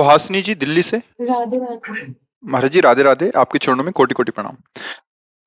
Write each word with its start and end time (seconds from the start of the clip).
तो 0.00 0.04
हासनी 0.04 0.42
जी 0.42 0.54
दिल्ली 0.54 0.82
से? 0.82 0.96
राधे 0.96 1.58
राधे। 1.58 2.14
महाराज 2.44 2.70
जी 2.70 2.80
राधे 2.80 3.02
राधे 3.02 3.30
आपके 3.36 3.58
चरणों 3.58 3.84
में 3.84 3.92
कोटि 3.92 4.14
कोटि 4.14 4.32
प्रणाम। 4.32 4.56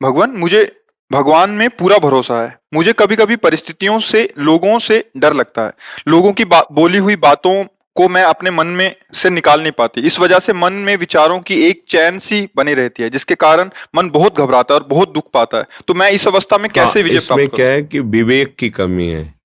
भगवान 0.04 0.30
मुझे 0.30 0.84
भगवान 1.12 1.50
में 1.50 1.70
पूरा 1.70 1.98
भरोसा 1.98 2.44
है। 2.44 2.60
मुझे 2.74 2.94
कभी 2.94 3.16
कभी 3.16 3.36
परिस्थितियों 3.36 4.00
से 4.00 4.34
लोगों 4.40 4.80
से 4.80 5.12
डर 5.18 5.34
लगता 5.34 5.66
है। 5.66 5.72
लोगों 6.08 6.34
की 6.34 6.46
बा- 6.46 6.72
बोली 6.72 6.98
हुई 6.98 7.16
बातों 7.16 7.64
को 7.96 8.10
मैं 8.10 8.24
अपने 8.24 8.52
मन 8.52 8.68
में 8.68 8.96
से 9.14 9.30
निकाल 9.30 9.62
नहीं 9.62 9.72
पाती। 9.72 10.02
इस 10.02 10.20
वजह 10.20 10.40
से 10.40 10.54
मन 10.54 10.74
में 10.74 10.98
विचारों 10.98 11.40
की 11.40 11.66
एक 11.66 11.86
चैन 11.88 12.18
सी 12.18 12.50
बनी 12.56 12.74
रहती 12.74 13.04
है 13.04 13.10
जिसके 13.10 13.36
कारण 13.36 13.70
मन 13.96 14.10
बहुत 14.10 14.38
घबराता 14.38 14.74
है 14.74 14.80
और 14.80 14.88
बहुत 14.88 15.14
दुख 15.14 15.32
पाता 15.34 15.58
है। 15.58 15.66
तो 15.88 15.94
मैं 15.94 16.12
इस 16.12 16.28
अवस्था 16.28 16.58
में 16.58 16.72
कैसे 16.72 17.00
हाँ, 17.00 17.04
विजय 17.04 17.18
इसमें 17.18 17.38
प्राप्त 17.38 17.56
क्या 17.56 17.68
है 17.68 17.84
कि 17.84 18.00
विवेक 18.00 18.56
की 18.56 18.70
कमी 18.70 19.08
है। 19.08 19.40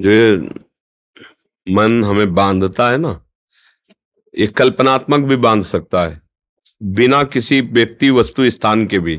जो 0.00 0.36
मन 1.70 2.04
हमें 2.04 2.34
बांधता 2.34 2.90
है 2.90 2.98
ना 2.98 3.20
ये 4.34 4.46
कल्पनात्मक 4.46 5.20
भी 5.20 5.36
बाँध 5.36 5.62
सकता 5.64 6.02
है। 6.02 6.20
बिना 6.82 7.22
किसी 7.24 7.60
व्यक्ति 7.60 8.10
वस्तु 8.10 8.48
स्थान 8.50 8.86
के 8.86 8.98
भी, 8.98 9.14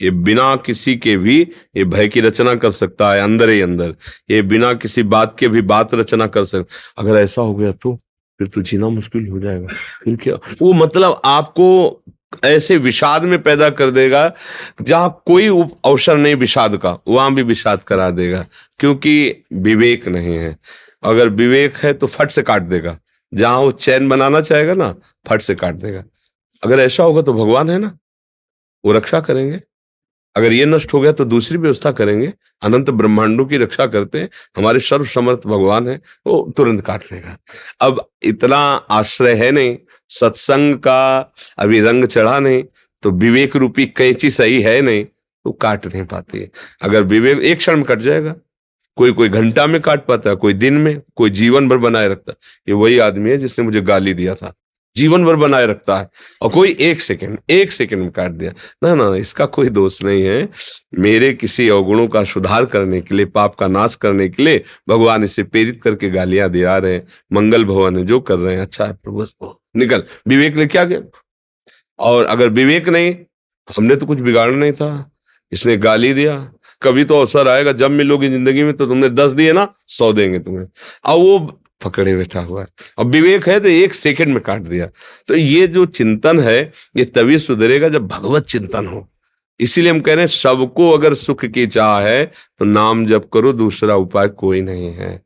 ये 0.00 0.10
बिना 0.10 0.54
किसी 0.56 0.96
के 0.96 1.16
भी 1.16 1.40
ये 1.76 1.84
भय 1.84 2.08
की 2.08 2.20
रचना 2.20 2.54
कर 2.54 2.70
सकता 2.70 3.12
है 3.12 3.20
अंदर 3.20 3.50
ही 3.50 3.60
अंदर। 3.60 3.94
ये 4.30 4.40
बिना 4.42 4.72
किसी 4.74 5.02
बात 5.04 5.36
के 5.38 5.48
भी 5.48 5.62
बात 5.62 5.94
रचना 5.94 6.26
कर 6.26 6.44
सकता 6.44 7.02
अगर 7.02 7.18
ऐसा 7.18 7.42
हो 7.42 7.54
गया 7.54 7.72
तो 7.72 7.94
फिर 8.40 8.48
तो 8.48 8.62
जीना 8.62 8.88
मुश्किल 8.88 9.28
हो 9.28 9.38
जाएगा। 9.40 9.66
फिर 10.04 10.16
क्या? 10.16 10.34
वो 10.62 10.72
मतलब 10.72 11.20
आपको 11.24 12.02
ऐसे 12.44 12.76
विषाद 12.78 13.24
में 13.24 13.42
पैदा 13.42 13.68
कर 13.70 13.90
देगा, 13.90 14.32
जहाँ 14.82 15.22
कोई 15.26 15.48
अवसर 15.84 16.16
नहीं 16.16 16.34
विषाद 16.34 16.76
का, 16.76 16.98
वहाँ 17.08 17.34
भी 17.34 17.42
विषाद 17.42 17.82
करा 17.82 18.10
देगा, 18.10 18.44
क्योंकि 18.80 19.44
विवेक 19.52 20.08
नहीं 20.08 20.34
है। 20.34 20.56
अगर 21.02 21.28
विवेक 21.30 21.76
है 21.76 21.92
तो 21.92 22.06
फट 22.06 22.30
से 22.30 22.42
काट 22.42 22.62
देगा। 22.62 22.98
जहाँ 23.34 23.58
वो 23.58 23.70
चैन 23.72 24.08
बनाना 24.08 24.40
चाहेगा 24.40 24.72
ना, 24.74 24.94
फट 25.26 25.42
से 25.42 25.54
काट 25.54 25.74
देगा। 25.74 26.04
अगर 26.62 26.80
ऐसा 26.80 27.02
होगा 27.02 27.22
तो 27.22 27.32
भगवान 27.34 27.70
है 27.70 27.78
ना, 27.78 27.96
वो 28.84 28.92
रक्षा 28.92 29.20
करेंगे। 29.20 29.60
अगर 30.36 30.52
ये 30.52 30.64
नष्ट 30.64 30.92
हो 30.94 31.00
गया 31.00 31.12
तो 31.12 31.24
दूसरी 31.24 31.58
व्यवस्था 31.58 31.90
करेंगे। 31.92 32.32
अनंत 32.62 32.90
ब्रह्मांडों 32.90 33.44
की 33.46 33.56
रक्षा 33.56 33.86
करते 33.86 34.20
हैं। 34.20 34.28
हमारे 34.56 34.80
सर्व 34.80 35.04
समर्थ 35.06 35.46
भगवान 35.46 35.88
है, 35.88 36.00
वो 36.26 36.52
तुरंत 36.56 36.80
काट 36.80 37.02
लेगा। 37.12 37.36
अब 37.80 38.04
इतना 38.22 38.58
आश्रय 38.90 39.34
है 39.34 39.50
नहीं, 39.50 39.76
सत्संग 40.10 40.76
का 40.78 41.32
अभी 41.58 41.80
रंग 41.80 42.04
चढ़ा 42.06 42.38
नहीं 42.38 42.62
तो 43.02 43.10
विवेक 43.12 43.56
रूपी 43.56 43.86
कैंची 43.86 44.30
सही 44.30 44.60
है 44.62 44.80
नहीं 44.80 45.04
तो 45.04 45.52
काट 45.52 45.86
नहीं 45.86 46.04
पाती 46.04 46.48
अगर 46.82 47.02
विवेक, 47.02 47.38
एक 47.38 47.58
क्षण 47.58 47.82
कट 47.82 47.98
जाएगा। 47.98 48.34
कोई 48.96 49.12
कोई 49.12 49.28
घंटा 49.28 49.66
में 49.66 49.80
काट 49.80 50.06
पाता 50.06 50.30
है 50.30 50.36
कोई 50.36 50.52
दिन 50.52 50.74
में, 50.74 51.02
कोई 51.16 51.30
जीवन 51.30 51.68
भर 51.68 51.76
बनाए 51.76 52.08
रखता। 52.08 52.30
है 52.30 52.36
ये 52.68 52.74
वही 52.74 52.98
आदमी 52.98 53.30
है 53.30 53.36
जिसने 53.36 53.64
मुझे 53.64 53.80
गाली 53.80 54.14
दिया 54.14 54.34
था। 54.34 54.54
जीवन 54.96 55.24
भर 55.24 55.36
बनाए 55.36 55.66
रखता 55.66 55.98
है। 55.98 56.10
और 56.42 56.50
कोई 56.50 56.76
एक 56.80 57.00
सेकंड 57.00 57.38
एक 57.50 57.72
सेकंड 57.72 58.00
में 58.00 58.10
काट 58.10 58.30
दिया। 58.30 58.52
ना 58.84 58.94
ना, 58.94 59.16
इसका 59.16 59.46
कोई 59.46 59.68
दोष 59.68 60.02
नहीं 60.02 60.22
है। 60.22 60.48
मेरे 60.98 61.32
किसी 61.32 61.68
अवगुणों 61.68 62.08
का 62.08 62.24
सुधार 62.24 62.64
करने 62.64 63.00
के 63.00 63.14
लिए, 63.14 63.26
पाप 63.26 63.54
का 63.54 63.68
नाश 63.68 63.94
करने 63.94 64.28
के 64.28 64.42
लिए, 64.42 64.64
भगवान 64.88 65.24
इसे 65.24 65.42
प्रेरित 65.42 65.80
करके 65.82 66.10
गालियाँ 66.10 66.50
दिया 66.50 66.78
रहे 66.78 66.94
हैं। 66.94 67.08
मंगल 67.32 67.64
भवन 67.64 67.98
है, 67.98 68.04
जो 68.04 68.20
कर 68.20 68.38
रहे 68.38 68.54
हैं। 68.54 68.62
अच्छा 68.62 68.84
है, 68.84 68.92
प्रभु 68.92 69.24
निकल। 69.76 70.02
विवेक 70.28 70.56
ने 70.56 70.66
क्या 70.66 70.84
किया? 70.84 71.00
और 71.98 72.24
अगर 72.24 72.48
विवेक 72.48 72.88
नहीं, 72.88 73.16
हमने 73.76 73.96
तो 73.96 74.06
कुछ 74.06 74.20
बिगाड़ना 74.20 74.56
नहीं 74.56 74.72
था। 74.72 75.10
इसने 75.52 75.76
गाली 75.76 76.14
दिया। 76.14 76.52
कभी 76.82 77.04
तो 77.04 77.20
अवसर 77.20 77.48
आएगा। 77.48 77.72
जब 77.74 77.90
मिलोगी 77.90 78.28
ज़िंदगी 78.28 78.62
में 78.62 78.72
तो 78.72 78.86
तुमने 78.86 79.08
दस 79.10 79.32
दिए 79.32 79.52
ना, 79.52 79.68
सौ 79.88 80.12
देंगे 80.12 80.38
तुम्हें। 80.38 80.64
अब 80.64 81.18
वो 81.18 81.38
पकड़े 81.80 82.14
बैठा 82.16 82.40
हुआ 82.40 82.60
है। 82.62 82.66
अब 82.98 83.06
विवेक 83.06 83.48
है 83.48 83.58
तो 83.60 83.68
एक 83.68 83.94
सेकंड 83.94 84.28
में 84.28 84.42
काट 84.42 84.60
दिया। 84.62 84.86
तो 85.28 85.36
ये 85.36 85.66
जो 85.68 85.84
चिंतन 85.86 86.40
है, 86.40 86.60
ये 86.96 87.04
तभी 87.06 87.38
सुधरेगा 87.38 87.88
जब 87.88 88.06
भगवत 88.08 88.44
चिंतन 88.46 88.86
हो। 88.86 89.06
इसीलिए 89.60 89.90
हम 89.90 90.00
कह 90.00 90.14
रहे 90.14 90.22
हैं, 90.22 90.28
सबको 90.28 90.90
अगर 90.90 91.14
सुख 91.14 91.44
की 91.46 91.66
चाह 91.68 92.00
है 92.00 92.24
तो 92.58 92.64
नाम 92.64 93.04
जप 93.06 93.28
करो, 93.32 93.52
दूसरा 93.54 93.96
उपाय 93.96 94.28
कोई 94.30 94.60
नहीं 94.62 94.92
है। 94.92 95.20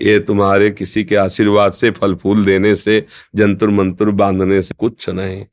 ये 0.00 0.18
तुम्हारे 0.20 0.70
किसी 0.70 1.04
के 1.04 1.16
आशीर्वाद 1.16 1.72
से 1.72 1.90
फल 1.90 2.14
फूल 2.14 2.44
देने 2.44 2.74
से 2.76 3.04
जंतुर 3.36 3.70
मंतुर 3.70 4.10
बांधने 4.12 4.60
से 4.62 4.74
कुछ 4.78 5.08
नहीं। 5.10 5.44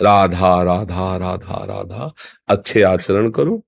राधा 0.00 0.62
राधा 0.62 1.16
राधा 1.16 1.64
राधा, 1.64 2.12
अच्छे 2.48 2.82
आचरण 2.84 3.30
करो। 3.30 3.62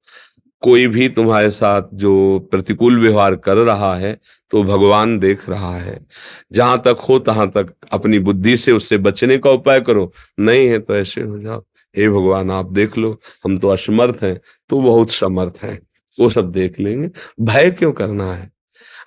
कोई 0.61 0.87
भी 0.87 1.09
तुम्हारे 1.09 1.51
साथ 1.51 1.83
जो 1.95 2.39
प्रतिकूल 2.51 3.01
व्यवहार 3.01 3.37
कर 3.37 3.57
रहा 3.57 3.95
है 3.95 4.19
तो 4.51 4.63
भगवान 4.63 5.19
देख 5.19 5.49
रहा 5.49 5.77
है। 5.77 6.07
जहाँ 6.53 6.79
तक 6.79 6.99
हो, 7.09 7.19
तहां 7.19 7.47
तक 7.47 7.75
अपनी 7.93 8.19
बुद्धि 8.19 8.57
से 8.57 8.73
उससे 8.73 8.99
बचने 8.99 9.39
का 9.39 9.51
उपाय 9.51 9.81
करो। 9.81 10.13
नहीं 10.41 10.69
है 10.69 10.79
तो 10.79 10.97
ऐसे 10.97 11.21
हो 11.21 11.39
जाओ। 11.39 11.65
हे 11.97 12.09
भगवान, 12.09 12.51
आप 12.51 12.73
देख 12.73 12.99
लो, 12.99 13.21
हम 13.45 13.59
तो 13.59 13.69
असमर्थ 13.69 14.19
हैं 14.22 14.41
तो 14.69 14.81
बहुत 14.81 15.10
समर्थ 15.10 15.60
हैं। 15.63 15.81
वो 16.21 16.31
सब 16.31 16.53
देख 16.53 16.81
लेंगे। 16.81 17.11
भय 17.41 17.71
क्यों 17.71 17.93
करना 17.93 18.33
है? 18.34 18.51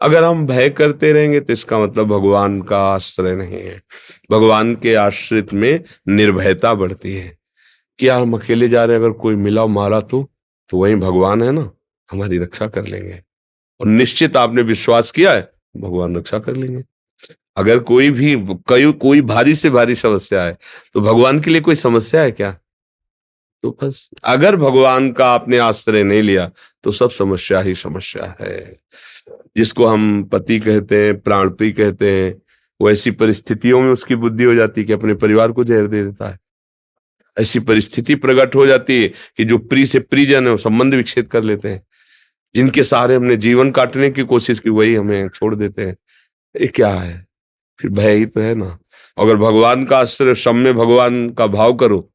अगर 0.02 0.24
हम 0.24 0.48
भय 0.48 0.70
करते 0.70 1.12
रहेंगे 1.12 1.40
तो 1.40 1.54
इसका 1.54 1.80
मतलब 1.80 2.08
भगवान 2.08 2.62
का 2.62 2.78
आश्रय 2.78 3.36
नहीं 3.36 3.62
है। 3.62 3.82
भगवान 4.32 4.76
के 4.76 4.96
आश्रित 4.96 5.54
में 5.54 5.84
निर्भयता 6.08 6.74
बढ़ती 6.74 7.16
है। 7.16 7.38
कि 8.00 8.10
यार 8.10 8.22
हम 8.22 8.34
अकेले 8.34 8.70
जा 8.70 8.86
रहे 8.86 8.98
हैं? 8.98 9.04
अगर 9.04 9.14
कोई 9.14 9.36
मिला 9.36 9.66
मारा 9.66 10.02
तो? 10.02 10.30
तो 10.70 10.78
वही 10.78 10.96
भगवान 10.96 11.44
है 11.44 11.52
ना, 11.52 11.70
हमारी 12.10 12.38
रक्षा 12.38 12.68
कर 12.68 12.86
लेंगे। 12.86 13.22
और 13.80 13.88
निश्चित 13.88 14.38
आपने 14.38 14.62
विश्वास 14.62 15.12
किया 15.12 15.34
है, 15.34 15.52
भगवान 15.78 16.16
रक्षा 16.18 16.40
कर 16.40 16.56
लेंगे। 16.56 16.84
अगर 17.58 17.80
कोई 17.80 18.10
भी, 18.10 18.36
कई, 18.68 18.92
कोई 18.92 19.22
भारी 19.22 19.56
से 19.56 19.70
भारी 19.70 19.96
समस्या 19.96 20.44
है 20.44 20.58
तो 20.94 21.02
भगवान 21.02 21.40
के 21.40 21.52
लिए 21.52 21.62
कोई 21.62 21.76
समस्या 21.76 22.22
है 22.22 22.32
क्या? 22.32 22.52
तो 23.64 23.78
बस, 23.84 24.10
अगर 24.24 24.56
भगवान 24.56 25.12
का 25.12 25.26
आपने 25.28 25.58
आश्रय 25.58 26.04
नहीं 26.04 26.22
लिया 26.22 26.50
तो 26.84 26.92
सब 26.92 27.10
समस्या 27.10 27.60
ही 27.60 27.76
समस्या 27.76 28.36
है। 28.42 28.80
जिसको 29.58 29.86
हम 29.86 30.24
पति 30.24 30.60
कहते 30.60 31.06
हैं 31.06 31.20
प्राणप्रिय 31.20 31.72
कहते 31.72 32.12
हैं, 32.12 32.42
वो 32.82 32.90
ऐसी 32.90 33.12
परिस्थितियों 33.12 33.82
में 33.82 33.92
उसकी 33.92 34.16
बुद्धि 34.16 34.44
हो 34.44 34.54
जाती 34.56 34.82
है 34.82 34.88
कि 34.88 34.94
अपने 34.94 35.14
परिवार 35.14 35.52
को 35.52 35.64
जहर 35.64 35.88
दे 35.88 36.04
देता 36.04 36.30
है। 36.30 36.40
ऐसी 37.38 37.60
परिस्थिति 37.60 38.16
प्रकट 38.16 38.56
हो 38.56 38.66
जाती 38.68 39.02
है 39.02 39.08
कि 39.38 39.46
जो 39.46 39.58
प्री 39.58 39.86
से 39.86 40.00
प्रिजन 40.00 40.48
है 40.48 40.56
संबंध 40.58 40.96
विकसित 40.96 41.30
कर 41.32 41.44
लेते 41.44 41.70
हैं। 41.70 41.82
जिनके 42.56 42.84
सहारे 42.84 43.16
हमने 43.16 43.38
जीवन 43.38 43.72
काटने 43.72 44.10
की 44.12 44.24
कोशिश 44.24 44.60
की, 44.60 44.70
वही 44.70 44.96
हमें 44.96 45.30
छोड़ 45.30 45.54
देते 45.56 45.82
हैं। 45.82 45.96
ये 46.56 46.68
क्या 46.68 46.90
है? 46.90 47.26
फिर 47.80 47.92
भय 47.92 48.16
ही 48.16 48.26
तो 48.26 48.42
है 48.42 48.56
ना। 48.56 48.78
अगर 49.18 49.36
भगवान 49.36 49.86
का 49.86 49.98
आश्रय 49.98 50.36
सम 50.36 50.56
में 50.56 50.74
भगवान 50.76 51.30
का 51.30 51.48
भाव 51.48 51.74
करो 51.74 52.08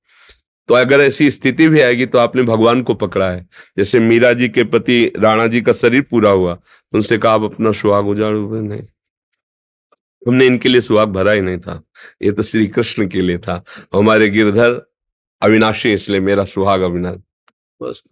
तो 0.68 0.74
अगर 0.74 1.00
ऐसी 1.00 1.30
स्थिति 1.30 1.66
भी 1.68 1.80
आएगी 1.80 2.06
तो 2.06 2.18
आपने 2.18 2.42
भगवान 2.42 2.82
को 2.82 2.94
पकड़ा 2.94 3.30
है। 3.30 3.46
जैसे 3.78 4.00
मीरा 4.00 4.32
जी 4.32 4.48
के 4.48 4.64
पति 4.64 5.12
राणा 5.18 5.46
जी 5.46 5.60
का 5.60 5.72
शरीर 5.72 6.02
पूरा 6.02 6.30
हुआ 6.30 6.54
तो 6.54 6.96
उनसे 6.98 7.18
कहा, 7.18 7.32
आप 7.32 7.42
अपना 7.42 7.72
सुहाग 7.72 8.08
उजाड़ो 8.08 8.60
नहीं। 8.60 8.82
हमने 10.22 10.46
इनके 10.46 10.68
लिए 10.68 10.80
सुहाग 10.80 11.08
भरा 11.08 11.32
ही 11.32 11.40
नहीं 11.40 11.58
था। 11.58 11.82
ये 12.22 12.32
तो 12.32 12.42
श्री 12.42 12.66
कृष्ण 12.66 13.08
के 13.08 13.20
लिए 13.20 13.38
था। 13.38 13.62
हमारे 13.94 14.28
गिरधर 14.30 14.74
अविनाशी, 15.42 15.92
इसलिए 15.92 16.20
मेरा 16.20 16.44
सुहाग 16.46 16.80
अविनाश 16.82 17.16
बस 17.80 18.02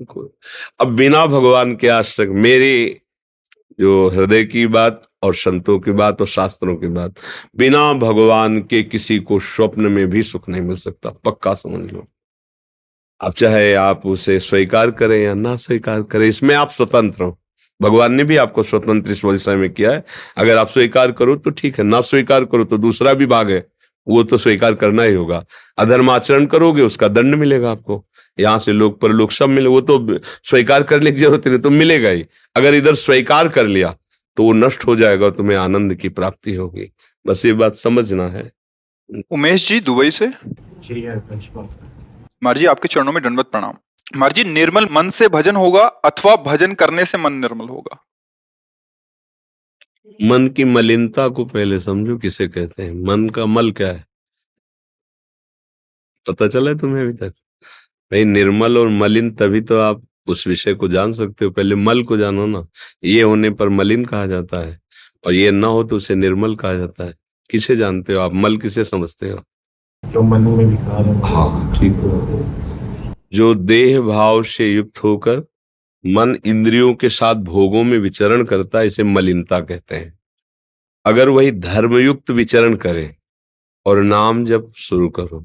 अब 0.80 0.94
बिना 0.96 1.24
भगवान 1.26 1.74
के 1.76 1.88
आज 1.88 2.16
तक 2.16 2.28
मेरे 2.38 3.00
जो 3.78 4.08
हृदय 4.10 4.44
की 4.44 4.66
बात 4.68 5.08
और 5.22 5.34
संतों 5.34 5.78
की 5.80 5.92
बात 5.92 6.20
और 6.20 6.26
शास्त्रों 6.28 6.74
की 6.76 6.86
बात, 6.88 7.14
बिना 7.56 7.92
भगवान 7.94 8.58
के 8.60 8.82
किसी 8.82 9.18
को 9.20 9.38
स्वप्न 9.42 9.92
में 9.92 10.06
भी 10.10 10.22
सुख 10.22 10.48
नहीं 10.48 10.62
मिल 10.62 10.76
सकता। 10.76 11.10
पक्का 11.24 11.54
समझ 11.54 11.90
लो। 11.92 12.06
आप 13.20 13.34
चाहे 13.34 13.72
आप 13.74 14.06
उसे 14.06 14.38
स्वीकार 14.40 14.90
करें 14.90 15.18
या 15.18 15.34
ना 15.34 15.56
स्वीकार 15.56 16.02
करें, 16.02 16.26
इसमें 16.28 16.54
आप 16.54 16.70
स्वतंत्र 16.70 17.24
हो। 17.24 17.38
भगवान 17.80 18.12
ने 18.14 18.24
भी 18.24 18.36
आपको 18.36 18.62
स्वतंत्र 18.62 19.10
इस 19.10 19.24
विषय 19.24 19.56
में 19.56 19.70
किया 19.72 19.92
है। 19.92 20.04
अगर 20.36 20.56
आप 20.56 20.68
स्वीकार 20.68 21.12
करो 21.12 21.36
तो 21.36 21.50
ठीक 21.52 21.78
है, 21.78 21.84
ना 21.84 22.00
स्वीकार 22.02 22.44
करो 22.44 22.64
तो 22.64 22.78
दूसरा 22.78 23.14
भी 23.14 23.26
भाग 23.26 23.50
है। 23.50 23.66
वो 24.06 24.22
तो 24.22 24.38
स्वीकार 24.38 24.74
करना 24.74 25.02
ही 25.02 25.14
होगा। 25.14 25.44
अधर्म 25.78 26.10
आचरण 26.10 26.46
करोगे 26.46 26.82
उसका 26.82 27.08
दंड 27.08 27.34
मिलेगा 27.34 27.70
आपको। 27.70 28.04
यहाँ 28.38 28.58
से 28.58 28.72
लोग 28.72 29.00
पर 29.00 29.10
लोग 29.10 29.30
सब 29.32 29.48
मिले 29.48 29.68
वो 29.68 29.80
तो 29.80 30.18
स्वीकार 30.44 30.82
करने 30.82 31.12
की 31.12 31.18
ज़रूरत 31.18 31.46
नहीं 31.48 31.58
तो 31.58 31.70
मिलेगा 31.70 32.08
ही। 32.08 32.24
अगर 32.56 32.74
इधर 32.74 32.94
स्वीकार 32.96 33.48
कर 33.48 33.66
लिया 33.66 33.94
तो 34.36 34.42
वो 34.42 34.52
नष्ट 34.52 34.86
हो 34.86 34.96
जाएगा 34.96 35.30
तुम्हें 35.30 35.56
आनंद 35.58 35.94
की 35.94 36.08
प्राप्ति 36.10 36.54
होगी। 36.54 36.90
बस 37.24 37.44
ये 37.46 37.52
बात 37.54 37.74
समझना 37.76 38.26
है। 38.28 38.50
उमेश 39.30 39.68
जी 39.68 39.80
दुबई 39.80 40.10
से? 40.10 40.26
मार 42.42 42.58
जी 42.58 42.66
आपके 42.66 42.88
चरणों 42.88 43.12
में 43.12 43.22
दंडवत 43.22 43.46
प्रणाम। 43.46 43.74
मार 44.16 44.32
जी 44.32 44.44
निर्मल 44.44 44.88
मन 44.92 45.10
से 45.10 45.28
भजन 45.28 45.56
होगा 45.56 45.82
अथवा 46.04 46.34
भजन 46.46 46.74
करने 46.74 47.04
से 47.04 47.18
मन 47.18 47.32
निर्मल 47.34 47.68
होगा? 47.68 48.04
मन 50.22 50.48
की 50.48 50.64
मलिनता 50.64 51.28
को 51.28 51.44
पहले 51.44 51.80
समझो 51.80 52.16
किसे 52.18 52.48
कहते 52.48 52.82
हैं? 52.82 52.92
मन 53.04 53.28
का 53.28 53.46
मल 53.46 53.70
क्या 53.72 53.88
है? 53.88 54.04
पता 56.28 56.48
चला 56.48 56.70
है 56.70 56.78
तुम्हें 56.78 57.02
अभी 57.02 57.12
तक? 57.12 57.30
भाई 58.12 58.24
निर्मल 58.24 58.78
और 58.78 58.88
मलिन 58.88 59.30
तभी 59.30 59.60
तो 59.60 59.78
आप 59.78 60.02
उस 60.26 60.46
विषय 60.46 60.74
को 60.74 60.88
जान 60.88 61.12
सकते 61.12 61.44
हो। 61.44 61.50
पहले 61.50 61.74
मल 61.74 62.02
को 62.02 62.16
जानो 62.16 62.46
ना। 62.46 62.66
ये 63.04 63.22
होने 63.22 63.50
पर 63.50 63.68
मलिन 63.68 64.04
कहा 64.04 64.26
जाता 64.26 64.58
है 64.58 64.80
और 65.26 65.34
ये 65.34 65.50
ना 65.50 65.66
हो 65.66 65.82
तो 65.84 65.96
उसे 65.96 66.14
निर्मल 66.14 66.54
कहा 66.56 66.74
जाता 66.74 67.04
है। 67.04 67.14
किसे 67.50 67.76
जानते 67.76 68.12
हो 68.12 68.20
आप? 68.20 68.34
मल 68.34 68.56
किसे 68.56 68.84
समझते 68.84 69.30
हो? 69.30 69.42
जो 70.04 70.22
मन 70.22 70.40
में 70.40 70.64
विकार 70.64 71.06
है 71.06 71.18
हाँ 71.24 71.74
ठीक 71.74 71.92
है। 71.92 73.14
जो 73.32 73.54
देह 73.54 74.00
भाव 74.00 74.42
से 74.42 74.72
युक्त 74.72 75.02
होकर 75.04 75.44
मन 76.04 76.36
इंद्रियों 76.46 76.94
के 76.94 77.08
साथ 77.08 77.34
भोगों 77.34 77.82
में 77.84 77.98
विचरण 77.98 78.44
करता 78.44 78.78
है, 78.78 78.86
इसे 78.86 79.04
मलिनता 79.04 79.60
कहते 79.60 79.94
हैं। 79.96 80.18
अगर 81.04 81.28
वही 81.28 81.50
धर्मयुक्त 81.52 82.30
विचरण 82.30 82.74
करे 82.74 83.16
और 83.86 84.02
नाम 84.02 84.44
जब 84.44 84.72
शुरू 84.76 85.08
करो 85.08 85.44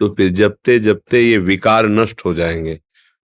तो 0.00 0.08
फिर 0.08 0.28
जबते 0.28 0.78
जबते 0.78 1.20
ये 1.20 1.38
विकार 1.38 1.86
नष्ट 1.86 2.24
हो 2.24 2.34
जाएँगे। 2.34 2.80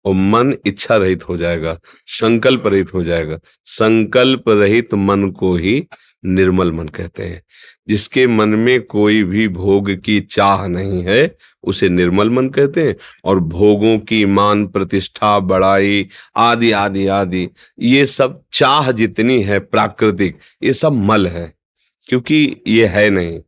और 0.05 0.13
मन 0.13 0.55
इच्छा 0.65 0.97
रहित 0.97 1.29
हो 1.29 1.37
जाएगा, 1.37 1.79
संकल्प 2.05 2.67
रहित 2.67 2.93
हो 2.93 3.03
जाएगा। 3.03 3.39
संकल्प 3.65 4.43
रहित 4.47 4.93
मन 4.93 5.31
को 5.31 5.55
ही 5.55 5.87
निर्मल 6.25 6.71
मन 6.71 6.87
कहते 6.87 7.23
हैं। 7.23 7.43
जिसके 7.87 8.27
मन 8.27 8.49
में 8.49 8.81
कोई 8.81 9.23
भी 9.23 9.47
भोग 9.47 9.91
की 9.91 10.21
चाह 10.21 10.67
नहीं 10.67 11.03
है, 11.03 11.37
उसे 11.63 11.89
निर्मल 11.89 12.29
मन 12.29 12.49
कहते 12.49 12.83
हैं। 12.83 12.95
और 13.23 13.39
भोगों 13.39 13.99
की 13.99 14.25
मान, 14.25 14.67
प्रतिष्ठा, 14.67 15.39
बड़ाई, 15.39 16.09
आदि 16.35 16.71
आदि 16.71 17.07
आदि, 17.07 17.49
ये 17.79 18.05
सब 18.05 18.43
चाह 18.53 18.91
जितनी 18.91 19.41
है, 19.41 19.59
प्राकृतिक, 19.59 20.37
ये 20.63 20.73
सब 20.73 20.93
मल 20.93 21.27
है। 21.27 21.55
क्योंकि 22.07 22.57
ये 22.67 22.85
है 22.85 23.09
नहीं। 23.09 23.41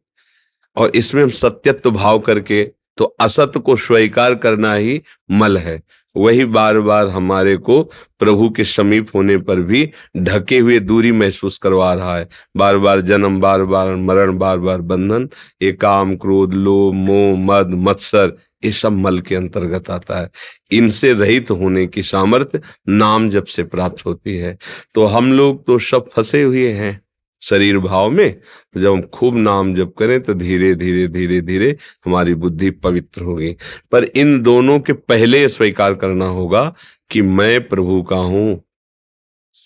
और 0.75 0.91
इसमें 0.95 1.23
हम 1.23 1.29
सत्यत्व 1.29 1.91
भाव 1.91 2.19
करके 2.19 2.71
तो 2.97 3.05
असत 3.05 3.51
को 3.65 3.75
स्वीकार 3.75 4.35
करना 4.35 4.73
ही 4.73 5.01
मल 5.31 5.57
है। 5.57 5.83
वही 6.17 6.45
बार 6.45 6.79
बार 6.79 7.07
हमारे 7.07 7.57
को 7.57 7.83
प्रभु 8.19 8.49
के 8.49 8.63
समीप 8.63 9.07
होने 9.15 9.37
पर 9.37 9.61
भी 9.61 9.91
ढके 10.17 10.57
हुए 10.59 10.79
दूरी 10.79 11.11
महसूस 11.11 11.57
करवा 11.57 11.93
रहा 11.93 12.17
है। 12.17 12.27
बार 12.57 12.77
बार 12.77 13.01
जन्म 13.01 13.39
बार 13.39 13.63
बार 13.63 13.95
मरण 13.95 14.37
बार 14.37 14.57
बार 14.57 14.81
बंधन, 14.81 15.29
ये 15.61 15.71
काम, 15.71 16.15
क्रोध, 16.15 16.53
लोभ, 16.53 16.93
मोह, 16.93 17.37
मद, 17.37 17.67
मत्सर, 17.73 18.37
ये 18.65 18.71
सब 18.71 18.91
मल 18.91 19.19
के 19.19 19.35
अंतर्गत 19.35 19.89
आता 19.89 20.19
है। 20.19 20.29
इनसे 20.71 21.13
रहित 21.13 21.51
होने 21.51 21.87
की 21.87 22.03
सामर्थ्य 22.03 22.61
नाम 22.89 23.29
जब 23.29 23.45
से 23.45 23.63
प्राप्त 23.63 24.05
होती 24.05 24.37
है। 24.37 24.57
तो 24.95 25.05
हम 25.05 25.33
लोग 25.33 25.65
तो 25.65 25.79
सब 25.79 26.09
फंसे 26.09 26.41
हुए 26.43 26.71
हैं। 26.71 27.06
शरीर 27.41 27.77
भाव 27.79 28.09
में 28.11 28.39
तो 28.39 28.79
जब 28.79 28.91
हम 28.91 29.01
खूब 29.01 29.35
नाम 29.37 29.73
जप 29.75 29.93
करें 29.99 30.19
तो 30.23 30.33
धीरे 30.33 30.73
धीरे 30.75 31.07
धीरे 31.07 31.41
धीरे 31.41 31.75
हमारी 32.05 32.33
बुद्धि 32.35 32.69
पवित्र 32.71 33.23
होगी। 33.23 33.55
पर 33.91 34.03
इन 34.03 34.41
दोनों 34.41 34.79
के 34.79 34.93
पहले 34.93 35.47
स्वीकार 35.49 35.93
करना 35.93 36.25
होगा 36.25 36.63
कि 37.11 37.21
मैं 37.21 37.67
प्रभु 37.67 38.01
का 38.03 38.15
हूँ। 38.15 38.63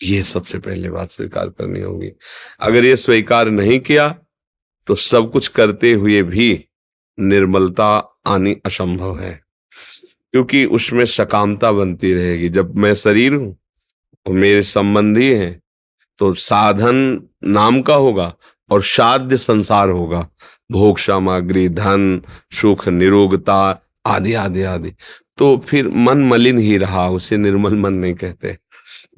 ये 0.04 0.24
सबसे 0.24 0.60
पहले 0.60 0.90
बात 0.90 1.12
स्वीकार 1.12 1.50
करनी 1.50 1.82
होगी। 1.82 2.12
अगर 2.60 2.86
ये 2.86 2.96
स्वीकार 2.96 3.50
नहीं 3.50 3.80
किया 3.80 4.10
तो 4.88 4.96
सब 4.96 5.32
कुछ 5.32 5.48
करते 5.48 5.92
हुए 5.94 6.22
भी 6.24 6.66
निर्मलता 7.18 7.88
आनी 8.28 8.56
असंभव 8.66 9.20
है। 9.20 9.40
क्योंकि 10.34 10.66
उसमें 10.66 11.06
सकामता 11.06 11.72
बनती 11.72 12.14
रहेगी। 12.14 12.50
जब 12.50 12.78
मैं 12.78 12.94
शरीर 12.94 13.34
हूँ 13.34 13.56
और 14.26 14.34
मेरे 14.34 14.64
संबंधी 14.64 15.34
हैं 15.34 15.60
तो 16.22 16.34
साधन 16.34 17.22
नाम 17.44 17.82
का 17.82 17.94
होगा 17.94 18.34
और 18.70 18.82
साध्य 18.82 19.38
संसार 19.38 19.90
होगा। 19.90 20.30
भोग, 20.72 20.98
सामग्री, 20.98 21.70
धन, 21.70 22.22
सुख, 22.52 22.88
निरोगता, 22.88 23.82
आदि 24.06 24.34
आदि 24.34 24.64
आदि। 24.64 24.94
तो 25.38 25.58
फिर 25.58 25.88
मन 25.88 26.18
मलिन 26.18 26.60
ही 26.60 26.78
रहा, 26.78 27.10
उसे 27.10 27.38
निर्मल 27.38 27.76
मन 27.76 27.94
नहीं 27.94 28.14
कहते। 28.14 28.58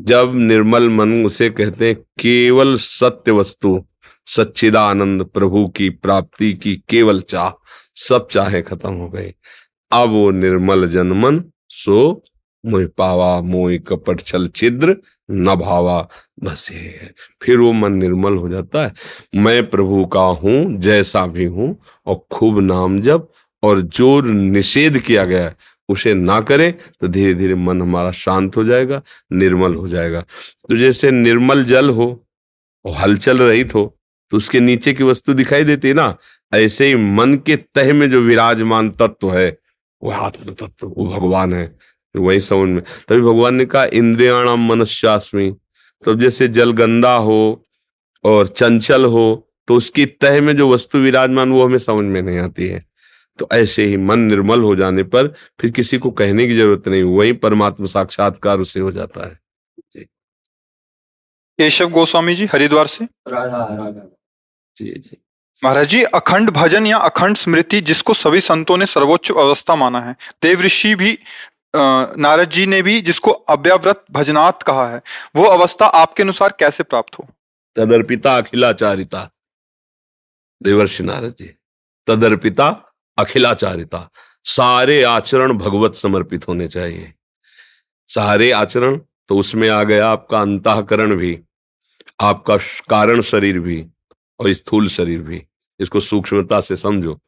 जब 0.01 0.31
निर्मल 0.36 0.89
मन 0.89 1.25
उसे 1.25 1.50
कहते 1.50 1.88
हैं 1.88 1.95
केवल 1.95 2.75
सत्य 2.75 3.31
वस्तु, 3.31 3.86
सच्चिदानंद 4.27 5.24
प्रभु 5.24 5.67
की 5.67 5.89
प्राप्ति 5.89 6.53
की 6.53 6.75
केवल 6.89 7.22
चाह, 7.22 7.51
सब 7.95 8.27
चाहे 8.31 8.62
खत्म 8.62 8.93
हो 8.93 9.10
गए 9.10 9.33
अब 9.91 10.10
वो 10.10 10.31
निर्मल 10.31 10.88
जनमन 10.88 11.43
सो 11.69 12.24
मोह 12.65 12.86
पावा, 12.98 13.41
मोह 13.41 13.77
कपट 13.77 14.22
छल 14.22 14.48
छिद्र 14.48 14.95
न 15.36 15.56
भावा, 15.56 16.00
बस 16.44 16.70
ये 16.72 16.80
है। 16.80 17.13
फिर 17.42 17.58
वो 17.60 17.72
मन 17.74 17.94
निर्मल 17.94 18.36
हो 18.36 18.50
जाता 18.50 18.84
है। 18.84 18.94
मैं 19.36 19.70
प्रभु 19.70 20.06
का 20.06 20.22
हूँ, 20.22 20.78
जैसा 20.78 21.25
भी 21.28 21.46
हूँ, 21.46 21.75
और 22.08 22.25
खूब 22.32 22.60
नाम 22.62 23.00
जब 23.02 23.28
और 23.63 23.82
जो 23.82 24.20
निषेध 24.22 25.00
किया 25.00 25.25
गया 25.25 25.44
है, 25.44 25.56
उसे 25.90 26.13
ना 26.13 26.40
करें 26.42 26.72
तो 27.02 27.08
धीरे 27.08 27.34
धीरे 27.34 27.56
मन 27.56 27.82
हमारा 27.82 28.12
शांत 28.13 28.58
हो 28.58 28.63
जाएगा, 28.63 29.02
निर्मल 29.34 29.75
हो 29.75 29.88
जाएगा। 29.88 30.22
तो 30.22 30.78
जैसे 30.78 31.12
निर्मल 31.12 31.63
जल 31.66 31.90
हो, 31.90 32.25
और 32.86 32.94
हलचल 32.94 33.38
रहित 33.40 33.75
हो 33.75 33.86
तो 34.32 34.38
उसके 34.38 34.60
नीचे 34.60 34.94
की 34.94 35.04
वस्तु 35.04 35.34
दिखाई 35.34 35.63
देती 35.63 35.88
है 35.88 35.94
ना, 35.94 36.16
ऐसे 36.52 36.88
ही 36.88 36.96
मन 36.96 37.36
के 37.46 37.56
तह 37.56 37.92
में 37.94 38.10
जो 38.12 38.22
विराजमान 38.22 38.90
तत्व 38.92 39.34
है, 39.34 39.58
वो 40.02 40.12
आत्म 40.12 40.54
तत्व 40.54 40.88
वो 40.88 41.06
भगवान 41.10 41.54
है। 41.54 41.66
वही 42.15 42.39
समझ 42.39 42.70
में। 42.70 42.82
तभी 43.10 43.22
भगवान 43.22 43.55
ने 43.55 43.65
कहा 43.65 43.86
इंद्रियाणाम 43.93 44.67
मनुष्यास्मी 44.67 45.51
तो 46.03 46.15
जैसे 46.15 46.48
जल 46.50 46.72
गंदा 46.74 47.13
हो 47.17 47.65
और 48.24 48.48
चंचल 48.48 49.05
हो 49.05 49.25
तो 49.67 49.75
उसकी 49.75 50.05
तह 50.05 50.39
में 50.41 50.55
जो 50.58 50.70
वस्तु 50.74 50.98
विराजमान 50.98 51.51
वो 51.51 51.65
हमें 51.65 51.77
समझ 51.77 52.03
में 52.05 52.22
नहीं 52.22 52.39
आती 52.39 52.67
है। 52.67 52.86
तो 53.39 53.48
ऐसे 53.51 53.86
ही 53.86 53.98
मन 53.98 54.20
निर्मल 54.20 54.62
हो 54.62 54.75
जाने 54.75 55.03
पर 55.03 55.27
फिर 55.62 55.72
किसी 55.72 55.98
को 55.98 56.12
कहने 56.12 56.48
की 56.48 56.55
ज़रूरत 56.55 56.88
नहीं 56.88 57.03
वही 57.03 57.34
परमात्मा 57.39 57.86
साक्षात्कार 57.86 58.60
उसे 58.60 58.79
हो 58.79 58.91
जाता 58.91 59.27
है। 59.27 59.39
केशव 61.60 61.89
गोस्वामी 61.89 62.36
जी 62.36 62.46
हरिद्वार 62.46 62.88
से? 62.88 63.05
राधा 63.05 63.58
राधा। 63.72 64.10
जी 64.77 64.86
जी। 64.86 65.17
महाराज 65.63 65.88
जी 65.88 66.01
अखंड 66.03 66.50
भजन 66.50 66.88
या 66.88 66.98
अखंड 66.98 67.38
स्मृति 67.38 67.82
जिसको 67.82 68.13
सभी 68.13 68.41
संतों 68.41 68.77
ने 68.77 68.86
सर्वोच्च 68.86 69.32
अवस्था 69.32 69.75
माना 69.75 70.01
है 70.01 70.15
देव 70.43 70.62
ऋषि 70.62 70.93
भी 70.96 71.17
नारद 71.75 72.50
जी 72.50 72.65
ने 72.65 72.82
भी 72.82 73.01
जिसको 73.01 73.32
अव्यव्रत 73.32 74.03
भजनात् 74.12 74.63
कहा 74.63 74.88
है, 74.89 75.01
वो 75.36 75.44
अवस्था 75.44 75.86
आपके 75.86 76.24
अनुसार 76.24 76.53
कैसे 76.60 76.84
प्राप्त 76.84 77.20
हो? 77.20 77.27
तदर्पिता 77.75 78.36
अखिलाचारिता। 78.38 79.30
देवर्षि 80.62 81.03
नारद 81.03 81.36
जी, 81.39 81.50
तदर्पिता 82.08 82.68
अखिलाचारिता। 83.18 84.10
सारे 84.46 85.01
आचरण 85.03 85.53
भगवत 85.53 85.96
समर्पित 85.96 86.48
होने 86.48 86.68
चाहिए। 86.68 87.13
सारे 88.10 88.51
आचरण 88.51 89.00
तो 89.30 89.38
उसमें 89.38 89.70
आ 89.70 89.84
गया 89.84 90.08
आपका 90.10 90.42
अंतकरण 90.42 91.15
भी, 91.15 91.39
आपका 92.20 92.58
कारण 92.89 93.22
शरीर 93.22 93.60
भी 93.60 93.86
और 94.39 94.53
स्थूल 94.53 94.88
शरीर 94.88 95.22
भी। 95.22 95.44
इसको 95.80 96.00
सूक्ष्मता 96.00 96.60
से 96.62 96.75
समझो। 96.75 97.20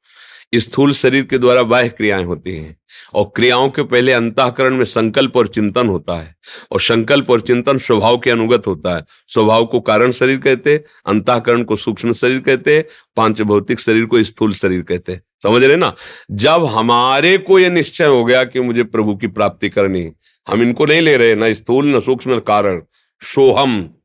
स्थूल 0.56 0.94
शरीर 0.94 1.24
के 1.24 1.38
द्वारा 1.38 1.64
बाह्य 1.64 1.90
क्रियाएँ 1.90 2.24
होती 2.24 2.56
हैं। 2.56 2.78
और 3.14 3.32
क्रियाओं 3.36 3.70
के 3.70 3.84
पहले 3.84 4.12
अंतकरण 4.12 4.76
में 4.76 4.86
संकल्प 4.86 5.38
और 5.38 5.48
चिंतन 5.48 5.88
होता 5.88 6.14
है। 6.14 6.36
और 6.72 6.82
संकल्प 6.82 7.30
और 7.30 7.42
चिंतन 7.42 7.78
स्वभाव 7.78 8.18
के 8.18 8.30
अनुगत 8.30 8.68
होता 8.68 8.96
है। 8.96 9.06
स्वभाव 9.28 9.66
को 9.66 9.80
कारण 9.80 10.12
शरीर 10.12 10.38
कहते 10.38 10.84
अंतकरण 11.06 11.64
को 11.64 11.76
सूक्ष्म 11.76 12.12
शरीर 12.12 12.40
कहते 12.40 12.88
पाँच 13.16 13.42
भौतिक 13.42 13.80
शरीर 13.80 14.06
को 14.06 14.24
स्थूल 14.24 14.54
शरीर 14.54 14.82
कहते 14.82 15.22
समझ 15.44 15.64
रहे 15.64 15.78
ना? 15.78 15.96
जब 16.32 16.66
हमारे 16.66 17.38
को 17.38 17.60
यह 17.60 17.70
निश्चय 17.70 18.06
हो 18.06 18.26
गया 18.26 18.44
कि 18.44 18.60
मुझे 18.60 18.84
प्रभु 18.84 19.16
की 19.16 19.28
प्राप्ति 19.28 19.70
करनी 19.70 20.12
हम 20.48 20.62
इनको 20.62 20.86
नहीं 20.86 21.02
ले 21.02 21.18
रहे, 21.18 21.36
ना 21.36 21.54
स्थूल, 21.54 21.86
न 21.86 22.02
सूक्ष्म 22.02 22.40
कारण। 22.40 22.82
सोहम 23.22 23.96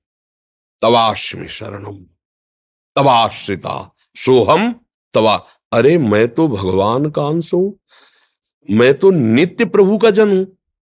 तवाश्मी 0.82 1.48
शरणम। 1.48 1.96
तवाश्रिता। 2.96 3.96
सोहम 4.16 4.74
तवा 5.14 5.46
अरे 5.72 5.98
मैं 5.98 6.28
तो 6.28 6.48
भगवान 6.48 7.10
का 7.10 7.22
अंश 7.22 7.54
हूँ। 7.54 7.80
मैं 8.70 8.94
तो 8.94 9.10
नित्य 9.10 9.64
प्रभु 9.64 9.98
का 9.98 10.10
जन 10.10 10.28
हूँ। 10.28 10.56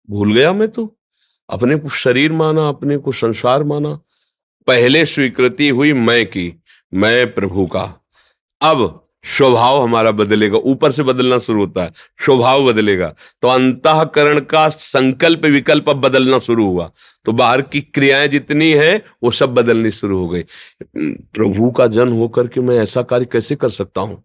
भूल 0.10 0.34
गया 0.34 0.54
मैं 0.54 0.68
तो। 0.68 0.98
अपने 1.50 1.76
को 1.76 1.90
शरीर 1.90 2.32
माना, 2.32 2.70
अपने 2.70 2.98
को 2.98 3.12
संसार 3.12 3.64
माना। 3.64 4.00
पहले 4.68 5.06
स्वीकृति 5.06 5.70
हुई 5.70 5.94
मैं 5.94 6.26
की, 6.26 6.64
मैं 6.94 7.34
प्रभु 7.34 7.66
का। 7.66 8.02
अब 8.62 9.08
स्वभाव 9.24 9.82
हमारा 9.82 10.12
बदलेगा, 10.12 10.58
ऊपर 10.58 10.92
से 10.92 11.04
बदलना 11.04 11.40
शुरू 11.40 11.60
होता 11.60 11.84
है। 11.84 11.92
स्वभाव 12.26 12.66
बदलेगा। 12.66 13.16
तो 13.42 13.48
अंतकरण 13.48 14.40
का 14.40 14.70
संकल्प 14.70 15.46
विकल्प 15.46 15.90
अब 15.90 15.96
बदलना 15.96 16.40
शुरू 16.40 16.66
हुआ। 16.66 16.92
तो 17.26 17.32
बाहर 17.32 17.62
की 17.62 17.82
क्रियाएँ 17.82 18.28
जितनी 18.28 18.72
है, 18.72 19.06
वो 19.24 19.32
सब 19.32 19.54
बदलनी 19.54 19.92
शुरू 19.92 20.18
हो 20.18 20.30
गई। 20.30 20.44
प्रभु 20.98 21.72
का 21.72 21.88
जन 21.88 22.14
होकर 22.14 22.48
के 22.48 22.62
मैं 22.62 22.78
ऐसा 22.78 23.02
कार्य 23.02 23.26
कैसे 23.26 23.56
कर 23.56 23.70
सकता 23.70 24.02
हूँ? 24.02 24.24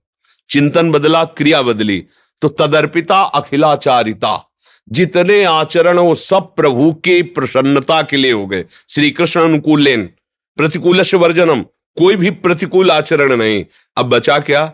चिंतन 0.50 0.90
बदला, 0.90 1.24
क्रिया 1.24 1.62
बदली। 1.62 2.06
तो 2.40 2.48
तदर्पिता 2.48 3.20
अखिलाचारिता। 3.20 4.52
जितने 4.88 5.44
आचरण 5.44 5.98
वो 5.98 6.14
सब 6.14 6.54
प्रभु 6.54 6.92
की 6.92 7.22
प्रसन्नता 7.22 8.02
के 8.02 8.16
लिए 8.16 8.32
हो 8.32 8.46
गए। 8.46 8.64
श्री 8.88 9.10
कृष्ण 9.10 9.40
अनुकूल 9.40 10.08
प्रतिकूल 10.56 11.04
वर्जनम, 11.14 11.62
कोई 11.96 12.16
भी 12.16 12.30
प्रतिकूल 12.30 12.90
आचरण 12.90 13.36
नहीं। 13.36 13.64
अब 13.96 14.06
बचा 14.06 14.38
क्या? 14.38 14.66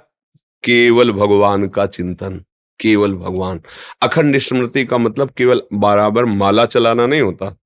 केवल 0.64 1.12
भगवान 1.12 1.68
का 1.68 1.86
चिंतन, 1.86 2.44
केवल 2.80 3.14
भगवान। 3.14 3.60
अखंड 4.02 4.38
स्मृति 4.38 4.84
का 4.84 4.98
मतलब 4.98 5.30
केवल 5.30 5.62
बराबर 5.72 6.24
माला 6.24 6.66
चलाना 6.66 7.06
नहीं 7.06 7.20
होता। 7.20 7.56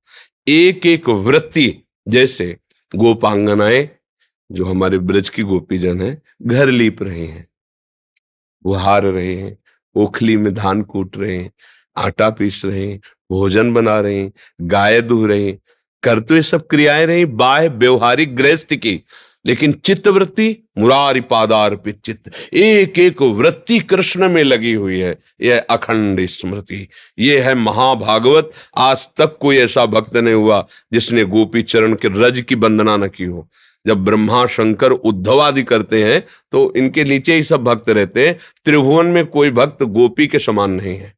एक 0.47 0.85
एक 0.85 1.09
वृत्ति, 1.09 1.77
जैसे 2.07 2.57
गोपांगनाएँ, 2.95 3.89
जो 4.51 4.65
हमारे 4.65 4.97
ब्रज 4.97 5.29
की 5.29 5.43
गोपीजन 5.43 6.01
है, 6.01 6.21
घर 6.41 6.69
लीप 6.69 7.03
रहे 7.03 7.25
हैं। 7.25 7.47
वो 8.65 8.73
हार 8.75 9.03
रहे 9.03 9.33
हैं 9.33 9.57
ओखली 9.95 10.37
में 10.37 10.53
धान 10.53 10.81
कूट 10.81 11.17
रहे 11.17 11.35
हैं, 11.35 11.51
आटा 11.97 12.29
पीस 12.29 12.61
रहे 12.65 12.85
हैं, 12.87 12.99
भोजन 13.31 13.71
बना 13.73 13.99
रहे 14.01 14.19
हैं, 14.19 14.31
गाय 14.61 15.01
दुह 15.01 15.27
रहे 15.27 15.45
हैं। 15.45 15.57
कर 16.03 16.19
तो 16.19 16.35
ये 16.35 16.41
सब 16.41 16.67
क्रियाएँ 16.67 17.05
रही 17.05 17.25
बाह्य 17.25 17.67
व्यवहारिक 17.69 18.35
गृहस्थ 18.35 18.73
की, 18.73 19.01
लेकिन 19.45 19.71
चित्त 19.71 20.07
वृत्ति 20.07 20.55
मुरारी 20.77 21.21
पादार्पित 21.21 21.99
चित्त। 22.05 22.31
एक 22.53 22.99
एक 22.99 23.21
वृत्ति 23.21 23.79
कृष्ण 23.79 24.29
में 24.29 24.43
लगी 24.43 24.73
हुई 24.73 24.99
है 24.99 25.15
यह 25.41 25.65
अखंड 25.69 26.25
स्मृति। 26.25 26.87
ये 27.19 27.39
है 27.39 27.53
महाभागवत, 27.55 28.51
आज 28.77 29.07
तक 29.17 29.37
कोई 29.41 29.57
ऐसा 29.57 29.85
भक्त 29.85 30.15
नहीं 30.17 30.33
हुआ 30.33 30.65
जिसने 30.93 31.23
गोपी 31.25 31.61
चरण 31.63 31.93
के 31.95 32.09
रज 32.19 32.41
की 32.41 32.55
वंदना 32.55 32.97
न 32.97 33.07
की 33.07 33.23
हो। 33.23 33.47
जब 33.87 34.03
ब्रह्मा 34.03 34.45
शंकर 34.45 34.91
उद्धव 34.91 35.41
आदि 35.41 35.63
करते 35.63 36.03
हैं 36.03 36.23
तो 36.51 36.71
इनके 36.75 37.03
नीचे 37.03 37.35
ही 37.35 37.43
सब 37.43 37.63
भक्त 37.63 37.89
रहते 37.89 38.27
हैं। 38.27 38.37
त्रिभुवन 38.65 39.05
में 39.05 39.25
कोई 39.25 39.51
भक्त 39.51 39.83
गोपी 39.83 40.27
के 40.27 40.39
समान 40.39 40.71
नहीं 40.71 40.97
है। 40.97 41.15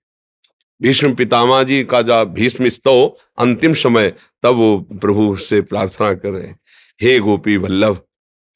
भीष्म 0.81 1.13
पितामा 1.15 1.61
जी 1.63 1.83
का 1.83 2.01
जब 2.01 2.33
भीष्म 2.33 2.69
स्तव 2.69 3.15
अंतिम 3.37 3.73
समय, 3.73 4.09
तब 4.43 4.55
वो 4.55 4.77
प्रभु 4.93 5.35
से 5.35 5.61
प्रार्थना 5.61 6.13
कर 6.13 6.29
रहे 6.29 6.47
हैं, 6.47 6.59
हे 7.01 7.19
गोपी 7.19 7.57
वल्लभ, 7.57 7.99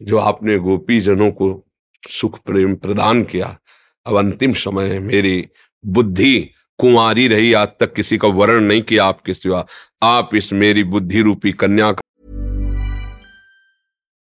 जो 0.02 0.18
आपने 0.18 0.58
गोपी 0.58 1.00
जनों 1.00 1.32
को 1.32 1.66
सुख 2.04 2.40
प्रेम 2.40 2.76
प्रदान 2.76 3.24
किया, 3.24 3.58
अब 4.06 4.18
अंतिम 4.18 4.54
समय 4.54 5.00
मेरी 5.00 5.46
बुद्धि 5.84 6.40
कुंवारी 6.80 7.28
रही, 7.28 7.54
आज 7.54 7.68
तक 7.80 7.94
किसी 7.94 8.18
का 8.18 8.28
वर्ण 8.28 8.62
नहीं 8.62 8.82
किया 8.82 9.06
आपके 9.06 9.34
सिवा। 9.34 9.66
आप 10.04 10.36
इस 10.36 10.54
मेरी 10.54 10.84
बुद्धि 10.84 11.22
रूपी 11.22 11.52
कन्या 11.52 11.92
का 11.92 12.02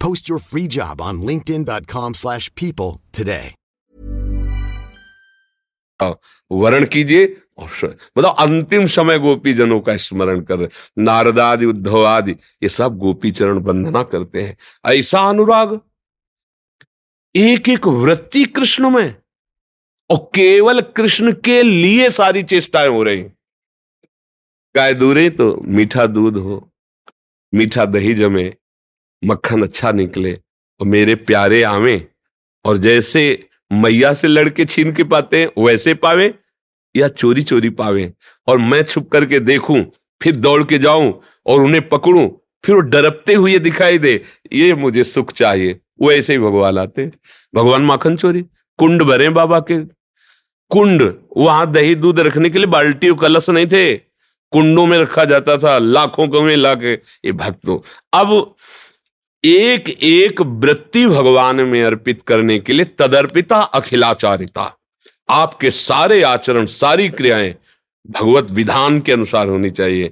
Post 0.00 0.28
your 0.28 0.38
free 0.38 0.66
job 0.68 1.00
on 1.00 1.22
linkedin.com 1.22 2.14
slash 2.14 2.54
people 2.54 3.00
today. 3.12 3.46
वर्ण 6.50 6.86
कीजिए 6.86 7.24
और 7.58 7.96
मतलब 8.18 8.34
अंतिम 8.38 8.86
समय 8.86 9.18
गोपी 9.18 9.52
जनों 9.54 9.80
का 9.80 9.96
स्मरण 9.96 10.40
कर 10.40 10.68
नारदादि 10.98 11.66
उद्धव 11.66 12.04
आदि, 12.06 12.32
ये 12.62 12.68
सब 12.68 12.96
गोपी 12.98 13.30
चरण 13.30 13.58
वंदना 13.58 14.02
करते 14.02 14.42
हैं। 14.42 14.56
ऐसा 14.92 15.20
अनुराग 15.28 15.78
एक 17.34 17.68
एक 17.68 17.86
वृत्ति 17.86 18.44
कृष्ण 18.56 18.90
में 18.90 19.14
और 20.10 20.18
केवल 20.34 20.80
कृष्ण 20.96 21.32
के 21.44 21.62
लिए 21.62 22.10
सारी 22.10 22.42
चेष्टाएँ 22.42 22.88
हो 22.88 23.02
रही 23.02 23.22
गाय 24.74 24.94
दूरे 24.94 25.28
तो 25.30 25.54
मीठा 25.68 26.06
दूध 26.06 26.36
हो, 26.36 26.70
मीठा 27.52 27.84
दही 27.86 28.14
जमे 28.14 28.44
मक्खन 29.24 29.62
अच्छा 29.62 29.92
निकले 29.92 30.32
और 30.80 30.86
मेरे 30.86 31.14
प्यारे 31.14 31.62
आवे 31.62 31.96
और 32.64 32.78
जैसे 32.78 33.22
मैया 33.72 34.12
से 34.14 34.28
लड़के 34.28 34.64
छीन 34.64 34.92
के 34.92 35.04
पाते 35.04 35.40
हैं, 35.40 35.48
वैसे 35.58 35.94
पावे 35.94 36.34
या 36.94 37.08
चोरी 37.08 37.42
चोरी 37.42 37.70
पावे। 37.70 38.12
और 38.48 38.58
मैं 38.58 38.82
छुप 38.82 39.08
करके 39.10 39.38
देखूँ, 39.40 39.84
फिर 40.20 40.36
दौड़ 40.36 40.62
के 40.64 40.78
जाऊँ 40.78 41.12
और 41.46 41.60
उन्हें 41.60 41.88
पकड़ूं, 41.88 42.28
फिर 42.64 42.74
वो 42.74 42.80
डरपते 42.80 43.34
हुए 43.34 43.58
दिखाई 43.58 43.98
दे, 43.98 44.20
ये 44.52 44.74
मुझे 44.74 45.04
सुख 45.04 45.32
चाहिए। 45.32 45.80
वो 46.00 46.12
ऐसे 46.12 46.32
ही 46.32 46.38
भगवान 46.38 46.78
आते 46.78 47.10
भगवान 47.54 47.82
माखन 47.82 48.16
चोरी, 48.16 48.42
कुंड 48.78 49.02
भरे 49.02 49.28
बाबा 49.30 49.60
के। 49.60 49.78
कुंड, 50.70 51.02
वहाँ 51.36 51.70
दही 51.72 51.94
दूध 51.94 52.20
रखने 52.20 52.50
के 52.50 52.58
लिए 52.58 52.66
बाल्टी 52.66 53.08
और 53.08 53.18
कलश 53.18 53.50
नहीं 53.50 53.66
थे। 53.66 53.94
कुंडों 54.52 54.86
में 54.86 54.98
रखा 54.98 55.24
जाता 55.24 55.56
था, 55.58 55.78
लाखों 55.78 56.26
को 56.28 56.42
में 56.42 56.56
लाके। 56.56 56.92
ये 56.92 57.32
भक्तों, 57.32 57.78
अब 58.12 58.54
एक 59.44 59.88
एक 60.02 60.40
वृत्ति 60.40 61.06
भगवान 61.06 61.56
में 61.56 61.84
अर्पित 61.84 62.22
करने 62.22 62.58
के 62.58 62.72
लिए 62.72 62.84
तदर्पिता 62.84 63.56
अखिलाचारिता। 63.56 64.78
आपके 65.30 65.70
सारे 65.70 66.22
आचरण, 66.22 66.66
सारी 66.66 67.08
क्रियाएँ 67.08 67.54
भगवत 68.10 68.50
विधान 68.50 69.00
के 69.00 69.12
अनुसार 69.12 69.48
होनी 69.48 69.70
चाहिए। 69.70 70.08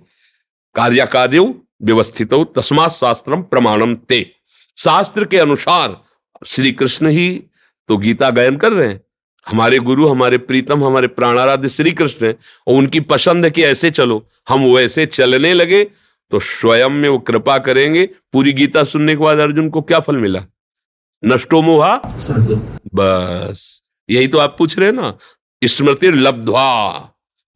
कार्य 0.75 1.07
कार्य 1.07 1.55
व्यवस्थित, 1.83 2.35
तस्मात 2.35 2.91
शास्त्रम 2.91 3.43
प्रमाणम 3.43 3.95
ते। 3.95 4.35
शास्त्र 4.79 5.25
के 5.25 5.39
अनुसार 5.39 6.01
श्री 6.47 6.73
कृष्ण 6.73 7.09
ही 7.09 7.43
तो 7.89 7.97
गीता 7.97 8.31
गायन 8.31 8.57
कर 8.57 8.73
रहे 8.73 8.89
हैं। 8.89 9.01
हमारे 9.49 9.79
गुरु, 9.79 10.09
हमारे 10.09 10.39
प्रीतम, 10.39 10.85
हमारे 10.85 11.07
प्राणाराध्य 11.07 11.69
श्री 11.69 11.93
कृष्ण 11.93 12.27
है 12.27 12.37
और 12.67 12.75
उनकी 12.75 13.01
पसंद 13.01 13.45
है 13.45 13.51
कि 13.51 13.63
ऐसे 13.63 13.91
चलो। 13.91 14.27
हम 14.49 14.65
वैसे 14.65 15.07
चलने 15.07 15.55
लगे 15.55 15.91
तो 16.31 16.41
स्वयं 16.41 16.91
में 16.91 17.09
वो 17.09 17.19
कृपा 17.19 17.59
करेंगे। 17.59 18.07
पूरी 18.07 18.53
गीता 18.53 18.85
सुनने 18.85 19.17
के 19.17 19.25
बाद 19.25 19.39
अर्जुन 19.39 19.71
को 19.71 19.83
क्या 19.83 20.01
फल 20.01 20.17
मिला? 20.17 20.45
नष्टो 21.25 21.63
मोहा? 21.63 21.97
बस। 22.95 23.83
यही 24.11 24.29
तो 24.29 24.39
आप 24.39 24.55
पूछ 24.59 24.79
रहे 24.79 24.89
हैं 24.89 24.95
ना? 24.95 25.19
स्मृति 25.65 26.09
लब्ध्वा। 26.09 26.91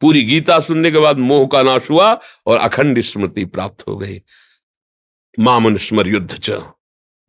पूरी 0.01 0.23
गीता 0.23 0.59
सुनने 0.59 0.91
के 0.91 0.99
बाद 0.99 1.17
मोह 1.17 1.47
का 1.47 1.63
नाश 1.63 1.89
हुआ 1.89 2.19
और 2.45 2.57
अखंड 2.57 3.01
स्मृति 3.01 3.45
प्राप्त 3.45 3.87
हो 3.87 3.97
गई। 3.97 4.21
मामन 5.39 5.77
स्मर 5.77 6.07
युद्ध 6.07 6.39
च। 6.43 6.61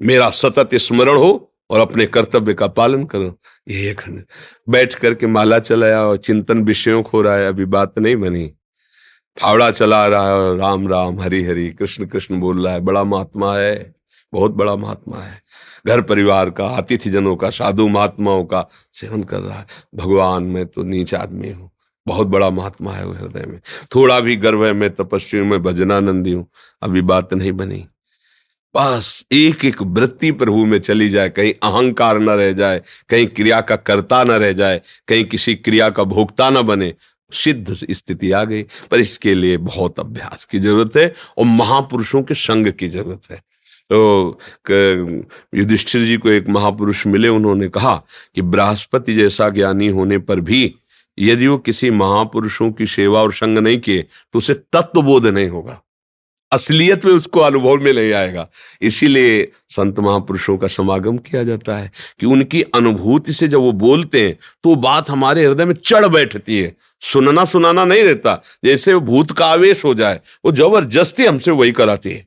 मेरा 0.03 0.31
सतत 0.31 0.71
स्मरण 0.75 1.17
हो 1.17 1.55
और 1.71 1.81
अपने 1.81 2.07
कर्तव्य 2.07 2.55
का 2.55 2.67
पालन 2.67 3.05
करो। 3.05 3.41
यही 3.69 3.89
अखंड। 3.89 4.25
बैठ 4.69 4.95
करके 4.95 5.27
माला 5.27 5.59
चलाया 5.59 6.03
और 6.03 6.17
चिंतन 6.17 6.63
विषयों 6.65 7.03
खो 7.03 7.23
रहा 7.23 7.35
है 7.35 7.49
अभी 7.49 7.65
बात 7.65 7.99
नहीं 7.99 8.17
बनी। 8.17 8.53
फावड़ा 9.37 9.71
चला 9.71 10.07
रहा 10.07 10.35
है 10.35 10.57
राम 10.59 10.89
राम, 10.89 11.21
हरि 11.21 11.43
हरि, 11.45 11.69
कृष्ण 11.71 12.07
कृष्ण 12.07 12.41
बोल 12.41 12.65
रहा 12.65 12.73
है, 12.73 12.81
बड़ा 12.81 13.05
महात्मा 13.05 13.55
है, 13.57 13.95
बहुत 14.33 14.53
बड़ा 14.53 14.75
महात्मा 14.77 15.19
है। 15.19 15.41
घर 15.87 16.01
परिवार 16.03 16.51
का, 16.51 16.67
अतिथिजनों 16.69 17.35
का, 17.37 17.51
साधु 17.51 17.87
महात्माओं 17.89 18.45
का 18.45 18.67
सेवन 18.95 19.23
कर 19.23 19.41
रहा 19.41 19.59
है। 19.59 19.67
भगवान 19.95 20.45
मैं 20.45 20.67
तो 20.67 20.83
नीच 20.83 21.15
आदमी 21.15 21.51
हूँ, 21.51 21.71
बहुत 22.07 22.27
बड़ा 22.27 22.49
महात्मा 22.51 22.93
है 22.93 23.07
हृदय 23.11 23.47
में। 23.47 23.61
थोड़ा 23.95 24.19
भी 24.21 24.37
गर्व 24.37 24.65
है, 24.67 24.73
मैं 24.73 24.91
तपस्वी 24.91 25.43
में 25.43 25.63
भजनानंदी 25.63 26.33
हूँ, 26.33 26.47
अभी 26.83 27.03
बात 27.03 27.35
नहीं 27.35 27.53
बनी। 27.53 27.85
बस 28.75 29.25
एक 29.33 29.65
एक 29.65 29.81
वृत्ति 29.83 30.31
प्रभु 30.33 30.65
में 30.65 30.79
चली 30.79 31.09
जाए, 31.09 31.29
कहीं 31.29 31.53
अहंकार 31.63 32.19
न 32.19 32.31
रह 32.31 32.53
जाए, 32.53 32.83
कहीं 33.11 33.27
क्रिया 33.27 33.61
का 33.61 33.77
कर्ता 33.77 34.23
न 34.25 34.31
रह 34.33 34.53
जाए, 34.53 34.81
कहीं 35.09 35.25
किसी 35.25 35.55
क्रिया 35.55 35.89
का 35.91 36.05
भोक्ता 36.05 36.51
न 36.51 36.63
बने 36.63 36.93
सिद्ध 37.33 37.75
स्थिति 37.75 38.31
आ 38.33 38.43
गई, 38.45 38.63
पर 38.91 39.01
इसके 39.01 39.35
लिए 39.35 39.57
बहुत 39.59 40.01
अभ्यास 40.01 40.45
की 40.45 40.59
ज़रूरत 40.59 40.97
है 40.97 41.13
और 41.39 41.45
महापुरुषों 41.47 42.23
के 42.23 42.35
संग 42.37 42.73
की 42.73 42.89
ज़रूरत 42.89 43.31
है। 43.31 43.43
तो 43.91 44.39
युधिष्ठिर 45.55 46.03
जी 46.05 46.17
को 46.17 46.31
एक 46.31 46.49
महापुरुष 46.49 47.07
मिले, 47.07 47.29
उन्होंने 47.29 47.69
कहा 47.69 47.95
कि 48.35 48.43
बृहस्पति 48.45 49.15
जैसा 49.15 49.49
ज्ञानी 49.51 49.89
होने 49.89 50.19
पर 50.21 50.41
भी 50.41 50.75
यदि 51.19 51.47
वो 51.47 51.59
किसी 51.59 51.91
महापुरुषों 51.91 52.71
की 52.73 52.87
सेवा 52.87 53.23
और 53.23 53.33
संग 53.33 53.59
नहीं 53.59 53.79
किए 53.81 54.03
तो 54.03 54.39
उसे 54.39 54.55
तत्वबोध 54.55 55.27
नहीं 55.27 55.49
होगा। 55.49 55.81
असलियत 56.53 57.05
में 57.05 57.13
उसको 57.13 57.41
अनुभव 57.41 57.77
में 57.77 57.93
नहीं 57.93 58.13
आएगा। 58.13 58.49
इसीलिए 58.83 59.51
संत 59.69 59.99
महापुरुषों 60.01 60.57
का 60.59 60.67
समागम 60.67 61.19
किया 61.19 61.43
जाता 61.45 61.77
है 61.77 61.91
कि 62.21 62.27
उनकी 62.27 62.63
अनुभूति 62.75 63.33
से 63.33 63.49
जब 63.49 63.59
वो 63.59 63.73
बोलते 63.73 64.27
हैं 64.27 64.39
तो 64.65 64.75
बात 64.77 65.11
हमारे 65.11 65.45
हृदय 65.45 65.65
में 65.65 65.75
चढ़ 65.75 66.07
बैठती 66.07 66.59
है। 66.61 66.75
सुनना 67.03 67.45
सुनाना 67.45 67.85
नहीं 67.85 68.03
रहता। 68.03 68.43
जैसे 68.65 68.95
भूत 68.97 69.31
का 69.31 69.47
आवेश 69.47 69.85
हो 69.85 69.95
जाए, 69.95 70.21
वो 70.45 70.53
ज़बरदस्ती 70.53 71.27
हमसे 71.27 71.51
वही 71.51 71.73
कराती 71.73 72.11
है। 72.11 72.27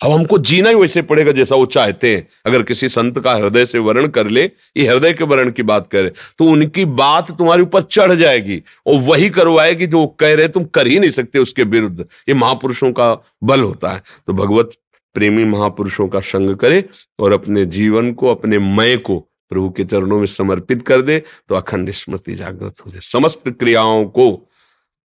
अब 0.00 0.10
हमको 0.10 0.38
जीना 0.38 0.70
ही 0.70 0.74
वैसे 0.74 1.02
पड़ेगा 1.02 1.32
जैसा 1.32 1.56
वो 1.56 1.66
चाहते 1.66 2.14
हैं। 2.14 2.26
अगर 2.46 2.62
किसी 2.62 2.88
संत 2.88 3.18
का 3.18 3.32
हृदय 3.32 3.66
से 3.66 3.78
वर्ण 3.78 4.08
कर 4.08 4.28
ले, 4.28 4.42
ये 4.76 4.86
हृदय 4.86 5.12
के 5.12 5.24
वर्ण 5.24 5.50
की 5.50 5.62
बात 5.62 5.86
करे 5.86 6.12
तो 6.38 6.44
उनकी 6.44 6.84
बात 6.84 7.30
तुम्हारे 7.38 7.62
ऊपर 7.62 7.82
चढ़ 7.82 8.12
जाएगी 8.12 8.62
और 8.86 9.00
वही 9.02 9.30
करवाएगी 9.30 9.86
जो 9.86 9.98
वो 9.98 10.06
कह 10.20 10.34
रहे 10.34 10.48
तुम 10.48 10.64
कर 10.64 10.86
ही 10.86 10.98
नहीं 10.98 11.10
सकते 11.10 11.38
उसके 11.38 11.62
विरुद्ध। 11.64 12.00
ये 12.00 12.34
महापुरुषों 12.34 12.92
का 12.92 13.12
बल 13.44 13.60
होता 13.60 13.90
है। 13.90 14.02
तो 14.26 14.32
भगवत 14.32 14.72
प्रेमी 15.16 15.44
महापुरुषों 15.44 16.08
का 16.08 16.20
संग 16.22 16.54
करे 16.56 16.84
और 17.18 17.32
अपने 17.32 17.64
जीवन 17.66 18.12
को, 18.12 18.28
अपने 18.28 18.58
मय 18.58 18.96
को 18.96 19.18
प्रभु 19.50 19.70
के 19.70 19.84
चरणों 19.84 20.18
में 20.18 20.26
समर्पित 20.26 20.86
कर 20.86 21.02
दे 21.02 21.18
तो 21.48 21.54
अखंड 21.54 21.90
स्मृति 21.92 22.34
जागृत 22.34 22.84
हो 22.86 22.90
जाए। 22.90 23.00
समस्त 23.02 23.48
क्रियाओं 23.50 24.04
को 24.06 24.28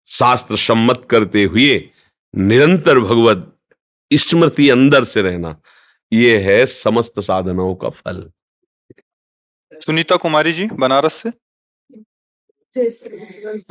शास्त्र 0.10 0.58
सम्मत 0.58 1.02
करते 1.10 1.44
हुए 1.44 1.84
निरंतर 2.34 3.00
भगवत 3.00 3.48
स्मृति 4.14 4.70
अंदर 4.70 5.04
से 5.04 5.22
रहना 5.22 5.62
ये 6.14 6.38
है 6.38 6.66
समस्त 6.66 7.20
साधनाओं 7.20 7.76
का 7.76 7.90
फल। 7.90 8.32
सुनीता 9.74 10.16
कुमारी 10.16 10.54
जी 10.54 10.66
बनारस 10.66 11.14
से। 11.14 11.30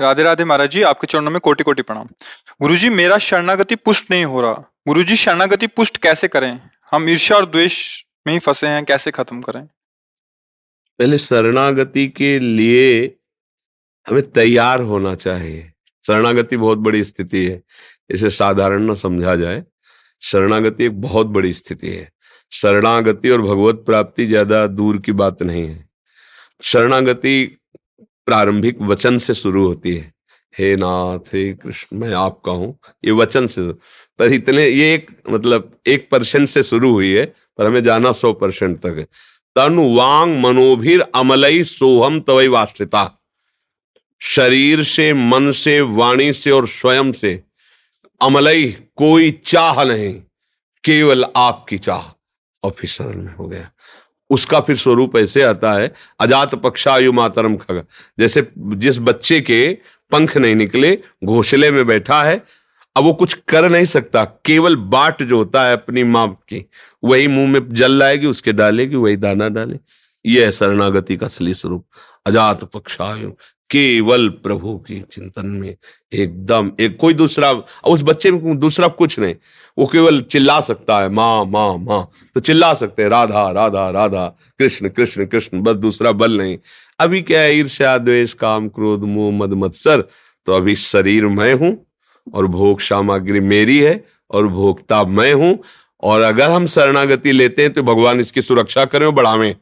राधे 0.00 0.22
राधे 0.22 0.44
महाराज 0.44 0.70
जी 0.70 0.82
आपके 0.82 1.06
चरणों 1.06 1.30
में 1.30 1.40
कोटि 1.40 1.64
कोटि 1.64 1.82
प्रणाम। 1.82 2.08
गुरु 2.62 2.76
जी 2.76 2.88
मेरा 2.88 3.18
शरणागति 3.18 3.76
पुष्ट 3.76 4.10
नहीं 4.10 4.24
हो 4.24 4.40
रहा। 4.42 4.52
गुरु 4.88 5.02
जी 5.02 5.16
शरणागति 5.16 5.66
पुष्ट 5.66 5.96
कैसे 5.96 6.28
करें? 6.28 6.60
हम 6.90 7.08
ईर्ष्या 7.08 7.36
और 7.36 7.46
द्वेष 7.46 8.04
में 8.26 8.34
ही 8.34 8.38
फंसे 8.38 8.66
हैं 8.66 8.84
कैसे 8.84 9.10
खत्म 9.10 9.42
करें? 9.42 9.66
पहले 10.98 11.18
शरणागति 11.18 12.08
के 12.08 12.38
लिए 12.38 13.16
हमें 14.08 14.30
तैयार 14.30 14.80
होना 14.80 15.14
चाहिए। 15.14 15.72
शरणागति 16.06 16.56
बहुत 16.56 16.78
बड़ी 16.78 17.04
स्थिति 17.04 17.46
है 17.46 17.62
इसे 18.10 18.30
साधारण 18.30 18.90
न 18.90 18.94
समझा 18.94 19.36
जाए। 19.36 19.64
शरणागति 20.22 20.84
एक 20.84 21.00
बहुत 21.00 21.26
बड़ी 21.26 21.52
स्थिति 21.52 21.88
है। 21.88 22.08
शरणागति 22.52 23.30
और 23.30 23.42
भगवत 23.42 23.82
प्राप्ति 23.86 24.26
ज़्यादा 24.26 24.66
दूर 24.66 24.98
की 24.98 25.12
बात 25.12 25.42
नहीं 25.42 25.66
है। 25.68 25.88
शरणागति 26.62 27.44
प्रारंभिक 28.26 28.80
वचन 28.82 29.18
से 29.18 29.34
शुरू 29.34 29.66
होती 29.66 29.94
है। 29.96 30.12
हे 30.54 30.74
नाथ, 30.76 31.34
हे 31.34 31.52
कृष्ण, 31.52 31.96
मैं 31.96 32.12
आपका 32.14 32.52
हूँ। 32.52 32.78
ये 33.04 33.10
वचन 33.12 33.46
से 33.46 33.72
पर 34.18 34.32
इतने 34.32 34.66
ये 34.66 34.94
एक 34.94 35.10
मतलब 35.30 35.70
एक 35.86 36.08
परसेंट 36.10 36.48
से 36.48 36.62
शुरू 36.62 36.92
हुई 36.92 37.12
है, 37.12 37.24
पर 37.58 37.66
हमें 37.66 37.82
जाना 37.82 38.12
सौ 38.12 38.32
परसेंट 38.32 38.78
तक 38.80 38.94
है। 38.98 39.04
तनु 39.56 39.82
वांग 39.94 40.38
मनोभिर 40.42 41.00
अमलई 41.14 41.62
सोहम 41.64 42.20
तवई 42.20 42.48
वास्ता 42.48 43.04
शरीर 44.20 44.82
से, 44.82 45.12
मन 45.12 45.50
से, 45.52 45.80
वाणी 45.80 46.32
से 46.32 46.50
और 46.50 46.66
स्वयं 46.68 47.12
से 47.12 47.40
अमलई 48.20 48.76
कोई 48.96 49.30
चाह 49.30 49.84
नहीं, 49.84 50.14
केवल 50.84 51.24
आपकी 51.36 51.78
चाह। 51.78 52.14
और 52.62 52.70
फिर 52.70 52.90
सरल 52.90 53.16
में 53.16 53.34
हो 53.34 53.46
गया। 53.46 53.70
उसका 54.30 54.60
फिर 54.60 54.76
स्वरूप 54.76 55.16
ऐसे 55.16 55.42
आता 55.42 55.72
है, 55.72 55.94
अजात 56.20 56.54
पक्षायु 56.54 57.12
मातरम 57.12 57.56
खग। 57.56 57.86
जैसे 58.18 58.52
जिस 58.58 58.98
बच्चे 58.98 59.40
के 59.40 59.78
पंख 60.10 60.36
नहीं 60.36 60.54
निकले, 60.54 60.98
घोसले 61.24 61.70
में 61.70 61.86
बैठा 61.86 62.22
है, 62.22 62.44
अब 62.96 63.04
वो 63.04 63.12
कुछ 63.12 63.34
कर 63.34 63.68
नहीं 63.68 63.84
सकता। 63.84 64.24
केवल 64.24 64.76
बाट 64.76 65.22
जो 65.22 65.36
होता 65.36 65.66
है 65.66 65.72
अपनी 65.72 66.04
माँ 66.04 66.28
की, 66.28 66.70
वही 67.04 67.28
मुँह 67.28 67.48
में 67.48 67.68
जल 67.68 67.92
लाएगी, 67.92 68.26
उसके 68.26 68.52
डालेगी, 68.52 68.96
वही 68.96 69.16
दाना 69.16 69.48
डाले 69.48 69.78
यह 70.26 70.50
शरणागति 70.50 71.16
का 71.16 71.26
असली 71.26 71.54
स्वरूप। 71.54 71.86
अजात 72.26 72.64
पक्षायु 72.64 73.32
केवल 73.70 74.28
प्रभु 74.42 74.76
के 74.78 75.00
चिंतन 75.02 75.46
में 75.46 75.74
एकदम, 76.12 76.70
एक 76.80 76.96
कोई 76.96 77.14
दूसरा 77.14 77.50
उस 77.86 78.02
बच्चे 78.02 78.30
में 78.30 78.58
दूसरा 78.58 78.88
कुछ 78.88 79.18
नहीं। 79.18 79.34
वो 79.78 79.86
केवल 79.86 80.20
चिल्ला 80.22 80.60
सकता 80.60 80.98
है, 81.00 81.08
माँ 81.08 81.44
माँ 81.44 81.76
माँ। 81.78 82.10
तो 82.34 82.40
चिल्ला 82.40 82.72
सकते 82.74 83.02
हैं, 83.02 83.08
राधा 83.10 83.50
राधा 83.50 83.88
राधा, 83.90 84.26
कृष्ण 84.58 84.88
कृष्ण 84.88 85.26
कृष्ण। 85.26 85.60
बस 85.62 85.76
दूसरा 85.76 86.12
बल 86.12 86.36
नहीं। 86.38 86.58
अभी 87.00 87.22
क्या 87.22 87.40
है, 87.40 87.56
ईर्ष्या, 87.56 87.96
द्वेष, 87.98 88.32
काम, 88.34 88.68
क्रोध, 88.68 89.04
मोह, 89.04 89.32
मद, 89.34 89.54
मत्सर? 89.54 90.00
तो 90.46 90.52
अभी 90.52 90.74
शरीर 90.76 91.26
मैं 91.26 91.52
हूँ 91.54 91.76
और 92.26 92.46
भोग 92.46 92.80
सामग्री 92.80 93.40
मेरी 93.40 93.78
है 93.78 94.04
और 94.30 94.46
भोक्ता 94.48 95.04
मैं 95.04 95.32
हूँ। 95.34 95.58
और 96.02 96.20
अगर 96.20 96.50
हम 96.50 96.66
शरणागति 96.66 97.32
लेते 97.32 97.62
हैं 97.62 97.72
तो 97.72 97.82
भगवान 97.82 98.20
इसकी 98.20 98.42
सुरक्षा 98.42 98.84
करें 98.84 99.14
बढ़ावें। 99.14 99.54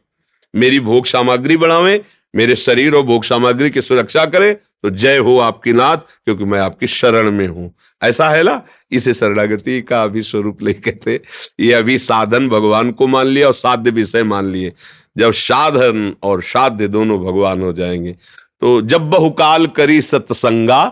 मेरी 0.55 0.81
भोग 0.81 1.07
सामग्री 1.07 1.57
बढ़ावें 1.57 1.99
मेरे 2.37 2.57
शरीर 2.57 2.95
और 2.95 3.03
भोग 3.03 3.25
सामग्री 3.25 3.71
की 3.71 3.81
सुरक्षा 3.81 4.25
करे 4.27 4.53
तो 4.53 4.91
जय 4.91 5.17
हो 5.19 5.39
आपकी 5.39 5.73
नाथ, 5.73 5.97
क्योंकि 5.97 6.45
मैं 6.45 6.59
आपकी 6.61 6.87
शरण 6.87 7.31
में 7.31 7.47
हूँ। 7.49 7.73
ऐसा 8.03 8.29
है 8.29 8.43
ना? 8.43 8.63
इसे 8.91 9.15
शरणागति 9.15 9.81
का 9.83 10.03
अभी 10.03 10.23
स्वरूप 10.23 10.63
ले 10.63 10.73
कहते 10.73 11.21
ये 11.61 11.73
अभी 11.73 11.99
साधन 11.99 12.49
भगवान 12.49 12.91
को 12.91 13.07
मान 13.07 13.27
लिया 13.27 13.47
और 13.47 13.55
साध्य 13.55 13.91
विषय 13.91 14.23
मान 14.23 14.47
लिए। 14.47 14.73
जब 15.19 15.33
साधन 15.33 16.15
और 16.23 16.43
साध्य 16.43 16.89
दोनों 16.89 17.19
भगवान 17.21 17.63
हो 17.63 17.73
जाएँगे। 17.73 18.13
तो 18.61 18.81
जब 18.83 19.11
बहुकाल 19.11 19.67
करी 19.67 20.01
सत्संगा, 20.03 20.85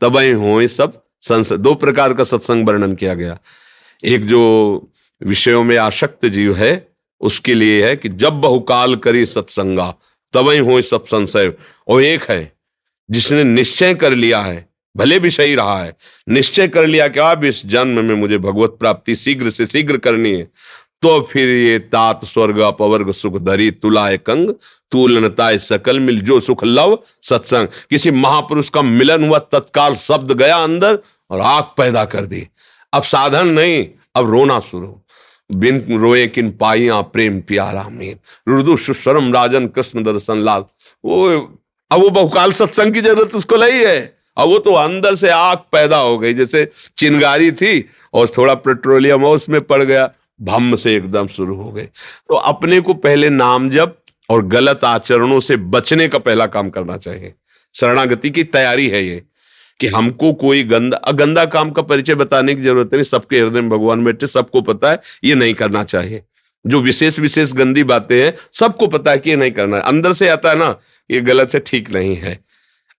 तब 0.00 0.16
हो 0.16 0.66
सब 0.68 1.00
संस, 1.22 1.52
दो 1.52 1.74
प्रकार 1.74 2.14
का 2.14 2.24
सत्संग 2.24 2.66
वर्णन 2.68 2.94
किया 2.94 3.14
गया। 3.14 3.38
एक 4.04 4.26
जो 4.26 4.90
विषयों 5.22 5.62
में 5.64 5.76
आसक्त 5.76 6.26
जीव 6.26 6.56
है, 6.56 6.88
उसके 7.20 7.54
लिए 7.54 7.86
है 7.86 7.96
कि 7.96 8.08
जब 8.08 8.40
बहुकाल 8.40 8.96
करी 8.96 9.26
सत्संगा 9.26 9.94
तब 10.34 10.48
ही 10.48 10.58
हो 10.58 10.80
सब 10.82 11.04
संशय 11.06 11.52
और 11.88 12.02
एक 12.02 12.30
है, 12.30 12.52
जिसने 13.10 13.44
निश्चय 13.44 13.94
कर 13.94 14.14
लिया 14.14 14.40
है, 14.40 14.68
भले 14.96 15.18
भी 15.18 15.30
सही 15.30 15.54
रहा 15.54 15.82
है, 15.82 15.96
निश्चय 16.28 16.68
कर 16.68 16.86
लिया 16.86 17.08
कि 17.08 17.20
अब 17.20 17.44
इस 17.44 17.66
जन्म 17.66 18.04
में 18.04 18.14
मुझे 18.14 18.38
भगवत 18.38 18.76
प्राप्ति 18.80 19.16
शीघ्र 19.16 19.50
से 19.50 19.66
शीघ्र 19.66 19.96
करनी 19.96 20.34
है 20.36 20.50
तो 21.02 21.20
फिर 21.20 21.48
ये 21.48 21.78
तात, 21.78 22.24
स्वर्ग, 22.24 22.58
अपवर्ग, 22.58 23.12
सुख 23.12 23.38
धरी 23.38 23.70
तुलाए 23.70 24.18
कंग 24.18 24.50
तुलनताए 24.90 25.58
सकल, 25.58 26.00
मिल, 26.00 26.20
जो 26.20 26.40
सुख, 26.40 26.64
लव, 26.64 26.98
सत्संग, 27.22 27.68
किसी 27.90 28.10
महापुरुष 28.10 28.68
का 28.68 28.82
मिलन 28.82 29.24
हुआ 29.24 29.38
तत्काल 29.38 29.94
शब्द 29.94 30.32
गया 30.32 30.56
अंदर 30.56 30.98
और 31.30 31.40
आग 31.40 31.64
पैदा 31.76 32.04
कर 32.04 32.26
दी। 32.26 32.46
अब 32.92 33.02
साधन 33.02 33.48
नहीं, 33.48 33.86
अब 34.16 34.30
रोना 34.30 34.60
शुरू। 34.60 35.01
बिन 35.54 35.98
रोए 36.00 36.26
किन 36.26 36.50
पाइया 36.50 37.00
प्रेम 37.02 37.40
प्यारा 37.40 37.88
मीत। 37.88 38.20
रुदु 38.48 38.76
सुस्वरम 38.76 39.32
राजन 39.34 39.66
कृष्ण 39.66 40.02
दर्शन 40.04 40.38
लाल। 40.38 40.64
वो, 41.04 41.28
अब 41.90 42.00
वो 42.00 42.10
बहुकाल 42.10 42.52
सत्संग 42.52 42.94
की 42.94 43.00
ज़रूरत 43.00 43.34
उसको 43.34 43.56
नहीं 43.56 43.84
है। 43.86 44.00
अब 44.36 44.48
वो 44.48 44.58
तो 44.58 44.72
अंदर 44.72 45.14
से 45.14 45.30
आग 45.30 45.58
पैदा 45.72 45.96
हो 45.96 46.18
गई, 46.18 46.34
जैसे 46.34 46.70
चिंगारी 46.96 47.50
थी 47.52 47.84
और 48.14 48.28
थोड़ा 48.28 48.54
पेट्रोलियम 48.56 49.24
और 49.24 49.36
उसमें 49.36 49.60
पड़ 49.60 49.82
गया 49.82 50.10
भम 50.40 50.74
से 50.76 50.94
एकदम 50.96 51.26
शुरू 51.26 51.56
हो 51.56 51.70
गए 51.72 51.84
तो 52.28 52.34
अपने 52.34 52.80
को 52.80 52.94
पहले 52.94 53.28
नाम 53.30 53.68
जब 53.70 53.96
और 54.30 54.46
गलत 54.46 54.84
आचरणों 54.84 55.40
से 55.40 55.56
बचने 55.56 56.08
का 56.08 56.18
पहला 56.20 56.46
काम 56.46 56.70
करना 56.70 56.96
चाहिए। 56.96 57.34
शरणागति 57.74 58.30
की 58.30 58.44
तैयारी 58.46 58.88
है 58.88 59.04
ये। 59.04 59.22
कि 59.82 59.88
हमको 59.88 60.32
कोई 60.32 60.62
गंदा 60.64 61.12
गंदा 61.12 61.44
काम 61.44 61.70
का 61.70 61.82
परिचय 61.82 62.14
बताने 62.14 62.54
की 62.54 62.62
ज़रूरत 62.62 62.94
नहीं, 62.94 63.02
सबके 63.02 63.38
हृदय 63.40 63.60
में 63.60 63.70
भगवान 63.70 64.04
बैठे, 64.04 64.26
सबको 64.26 64.60
पता 64.60 64.90
है, 64.90 65.00
ये 65.24 65.34
नहीं 65.34 65.54
करना 65.54 65.84
चाहिए। 65.84 66.22
जो 66.64 66.80
विशेष 66.80 67.18
विशेष 67.18 67.52
गंदी 67.52 67.84
बातें 67.84 68.16
हैं, 68.24 68.32
सबको 68.52 68.86
पता 68.86 69.10
है 69.10 69.18
कि 69.18 69.30
ये 69.30 69.36
नहीं 69.36 69.50
करना 69.50 69.76
है। 69.76 69.82
अंदर 69.82 70.12
से 70.12 70.28
आता 70.28 70.50
है 70.50 70.58
ना, 70.58 70.76
ये 71.10 71.20
गलत 71.20 71.54
है 71.54 71.60
ठीक 71.66 71.90
नहीं 71.94 72.16
है। 72.16 72.38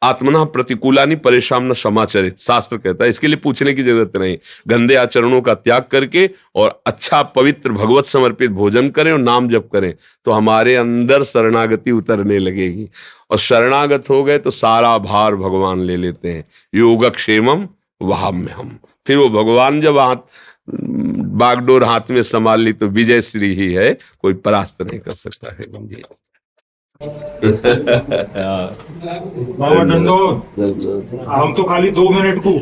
आत्मना 0.04 0.44
प्रतिकूलानी 0.46 1.16
परेशान 1.18 1.66
न 1.66 1.74
समाचरित 1.76 2.38
शास्त्र 2.40 2.78
कहता 2.78 3.04
है। 3.04 3.10
इसके 3.10 3.28
लिए 3.28 3.38
पूछने 3.38 3.74
की 3.74 3.84
ज़रूरत 3.84 4.18
नहीं। 4.18 4.38
गंदे 4.68 4.96
आचरणों 4.96 5.42
का 5.42 5.54
त्याग 5.56 5.86
करके 5.92 6.30
और 6.56 6.82
अच्छा 6.88 7.22
पवित्र 7.36 7.72
भगवत 7.74 8.06
समर्पित 8.06 8.52
भोजन 8.52 8.90
करें 8.90 9.12
और 9.12 9.20
नाम 9.20 9.50
जप 9.50 9.70
करें 9.74 9.94
तो 10.26 10.32
हमारे 10.32 10.76
अंदर 10.76 11.24
शरणागति 11.26 11.92
उतरने 11.92 12.40
लगेगी। 12.40 12.88
और 13.32 13.38
शरणागत 13.40 14.10
हो 14.10 14.24
गए 14.24 14.38
तो 14.38 14.52
सारा 14.52 14.98
भार 15.00 15.36
भगवान 15.36 15.80
ले 15.82 15.98
लेते 15.98 16.30
हैं। 16.30 16.46
योगक्षेमम 16.74 17.68
वहाँ 18.02 18.32
में 18.32 18.52
हम 18.54 18.78
फिर 19.08 19.18
वो 19.18 19.30
भगवान 19.32 19.80
जब 19.82 19.98
हाथ, 19.98 20.16
बागडोर 20.68 21.84
हाथ 21.84 22.12
में 22.12 22.22
संभाल 22.24 22.62
ली 22.62 22.74
तो 22.74 22.88
विजय 22.90 23.22
श्री 23.22 23.54
ही 23.56 23.72
है, 23.74 23.92
कोई 24.22 24.34
परास्त 24.36 24.82
नहीं 24.82 25.00
कर 25.00 25.14
सकता 25.14 25.52
है। 25.52 26.02
बाबा 29.60 29.84
डंडो 29.84 30.44
हम 31.28 31.54
तो 31.54 31.64
खाली 31.64 31.92
दो 31.92 32.10
मिनट 32.10 32.44
को 32.48 32.60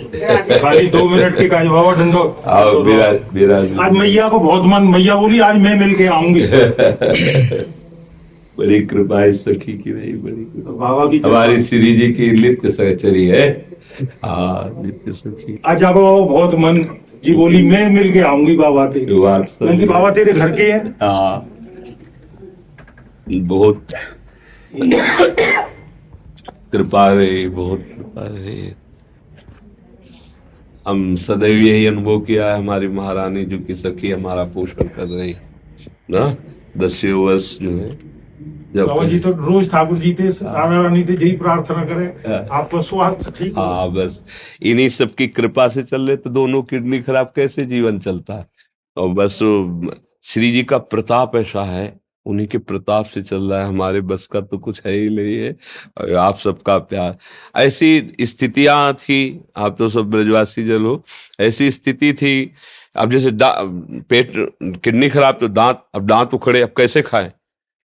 खाली 0.59 0.87
दो 0.87 1.09
मिनट 1.09 1.37
के 1.37 1.49
काज 1.49 1.67
बाबा 1.67 1.91
डंडो 1.91 2.35
आज 3.79 3.91
मैया 3.91 4.29
को 4.29 4.39
बहुत 4.39 4.65
मन 4.65 4.83
मैया 4.83 5.15
बोली 5.15 5.39
आज 5.39 5.57
मैं 5.57 5.79
मिल 5.79 5.95
के 5.95 6.05
आऊँगी। 6.05 6.41
बड़ी 8.57 8.85
कृपा 8.85 9.19
है 9.19 9.31
सखी 9.31 9.77
की 9.77 9.93
नहीं 9.93 10.13
बड़ी 10.13 10.61
तो 10.61 10.73
बाबा 10.73 11.05
की 11.05 11.19
हमारी 11.19 11.63
श्री 11.63 11.93
जी 11.93 12.13
की 12.13 12.31
नित्य 12.31 12.69
सहचरी 12.69 13.27
है। 13.27 13.65
हाँ 14.25 14.83
नित्य 14.83 15.11
सखी। 15.11 15.61
आज 15.65 15.83
आपको 15.83 16.25
बहुत 16.25 16.55
मन। 16.55 16.85
जी 17.25 17.33
बोली 17.33 17.63
मैं 17.63 17.89
मिल 17.89 18.13
के 18.13 18.19
आऊँगी 18.19 18.57
बाबा 18.57 18.87
थे 18.87 19.85
बाबा 19.85 20.09
तेरे 20.09 20.33
घर 20.33 20.51
के 20.51 20.71
हैं। 20.71 20.95
हाँ। 21.01 21.47
बहुत 23.29 23.87
कृपा 26.71 27.13
रहे 27.13 27.49
बहुत 27.49 27.79
कृपा 27.79 28.21
रहे। 28.21 28.73
हम 30.87 31.15
सदैव 31.15 31.57
यही 31.57 31.85
अनुभव 31.85 32.19
किया 32.19 32.53
है 32.53 32.57
हमारी 32.57 32.87
महारानी 32.87 33.45
जो 33.45 33.59
की 33.59 33.75
सखी 33.75 34.11
हमारा 34.11 34.43
पोषण 34.43 34.87
कर 34.87 35.07
रही 35.07 35.35
ना? 36.11 36.35
दसियों 36.77 37.25
वर्ष 37.25 37.59
जो 37.59 37.71
है 37.71 37.89
जब 38.75 38.87
बाबा 38.87 39.03
जी 39.03 39.19
तो 39.19 39.31
रोज 39.31 39.71
ठाकुर 39.71 39.97
जी 39.99 40.13
थे 40.13 40.27
राधा 40.27 40.81
रानी 40.81 41.03
थे 41.03 41.13
यही 41.13 41.37
प्रार्थना 41.37 41.85
करें 41.85 42.07
हाँ। 42.07 42.47
आपको 42.51 42.81
स्वास्थ्य 42.81 43.31
ठीक 43.31 43.57
हाँ। 43.57 43.91
बस। 43.91 44.23
इन्हीं 44.61 44.89
सबकी 44.89 45.27
कृपा 45.27 45.67
से 45.67 45.83
चल 45.83 46.01
रहे 46.01 46.17
तो 46.17 46.29
दोनों 46.29 46.61
किडनी 46.61 46.99
खराब 46.99 47.33
कैसे 47.35 47.65
जीवन 47.65 47.99
चलता? 47.99 48.33
है 48.33 48.47
और 48.97 49.09
बस 49.09 49.39
श्री 50.23 50.51
जी 50.51 50.63
का 50.63 50.77
प्रताप 50.77 51.35
ऐसा 51.35 51.63
है 51.63 52.00
उन्हीं 52.25 52.47
के 52.47 52.57
प्रताप 52.57 53.05
से 53.05 53.21
चल 53.21 53.51
रहा 53.51 53.61
है। 53.61 53.67
हमारे 53.67 54.01
बस 54.01 54.27
का 54.27 54.41
तो 54.41 54.57
कुछ 54.57 54.81
है 54.85 54.93
ही 54.93 55.09
नहीं 55.09 55.37
है। 55.37 55.57
आप 56.15 56.37
सबका 56.37 56.77
प्यार। 56.77 57.17
ऐसी 57.55 58.15
स्थितियाँ 58.21 58.93
थी। 58.93 59.45
आप 59.57 59.75
तो 59.77 59.89
सब 59.89 60.01
ब्रजवासी 60.01 60.63
जन 60.63 60.81
हो। 60.81 61.03
ऐसी 61.39 61.71
स्थिति 61.71 62.13
थी। 62.13 62.53
अब 62.95 63.11
जैसे 63.11 63.31
पेट 64.01 64.55
किडनी 64.63 65.09
खराब 65.09 65.37
तो 65.39 65.47
दांत, 65.47 65.85
अब 65.95 66.07
दांत 66.07 66.33
उखड़े, 66.33 66.61
अब 66.61 66.73
कैसे 66.77 67.01
खाए? 67.01 67.33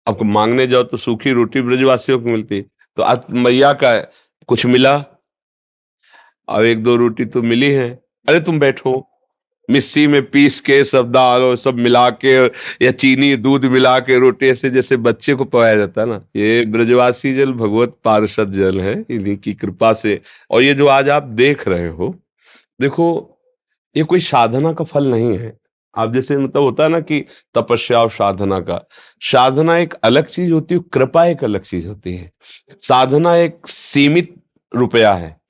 अब 0.06 0.22
मांगने 0.22 0.66
जाओ 0.66 0.82
तो 0.82 0.96
सूखी 0.96 1.32
रोटी 1.32 1.62
ब्रजवासियों 1.62 2.20
को 2.20 2.28
मिलती। 2.28 2.62
तो 2.96 3.02
आज 3.02 3.20
मैया 3.30 3.72
का 3.72 3.98
कुछ 4.46 4.66
मिला? 4.66 5.04
और 6.48 6.66
एक 6.66 6.82
दो 6.82 6.96
रोटी 6.96 7.24
तो 7.24 7.42
मिली 7.42 7.70
है। 7.70 8.04
अरे, 8.28 8.40
तुम 8.40 8.58
बैठो। 8.58 9.09
मिस्सी 9.70 10.06
में 10.06 10.30
पीस 10.30 10.61
के 10.61 10.85
सब 10.85 11.11
दाल 11.12 11.54
सब 11.54 11.74
मिला 11.74 12.11
के 12.11 12.46
या 12.85 12.90
चीनी, 12.90 13.37
दूध 13.37 13.64
मिला 13.64 13.98
के 13.98 14.18
रोटी, 14.18 14.46
ऐसे 14.46 14.70
जैसे 14.70 14.96
बच्चे 14.96 15.35
को 15.35 15.44
पवाया 15.44 15.76
जाता 15.76 16.00
है 16.00 16.09
ना। 16.09 16.22
ये 16.37 16.64
ब्रजवासी 16.66 17.35
जल, 17.35 17.52
भगवत 17.52 17.96
पार्षद 18.04 18.52
जल 18.52 18.80
है, 18.80 19.04
इन्हीं 19.11 19.37
की 19.37 19.54
कृपा 19.54 19.92
से। 19.92 20.20
और 20.50 20.62
ये 20.62 20.74
जो 20.74 20.87
आज 20.87 21.09
आप 21.09 21.22
देख 21.22 21.68
रहे 21.68 21.88
हो, 21.88 22.16
देखो, 22.80 23.37
ये 23.96 24.02
कोई 24.02 24.20
साधना 24.20 24.72
का 24.72 24.85
फल 24.85 25.04
नहीं 25.04 25.38
है। 25.38 25.59
आप 25.96 26.14
जैसे 26.14 26.37
मतलब 26.37 26.62
होता 26.62 26.83
है 26.83 26.88
ना 26.88 27.00
कि 27.00 27.20
तपस्या 27.54 28.00
और 28.00 28.11
साधना 28.11 28.61
का। 28.61 28.88
साधना 29.20 29.78
एक 29.78 29.94
अलग 29.94 30.26
चीज़ 30.26 30.52
होती 30.52 30.74
है, 30.74 30.80
कृपा 30.92 31.26
एक 31.26 31.44
अलग 31.44 31.61
चीज़ 31.61 31.88
होती 31.88 32.16
है। 32.16 32.33
साधना 32.83 33.37
एक 33.37 33.66
सीमित 33.66 34.35
रुपया 34.76 35.12
है, 35.14 35.40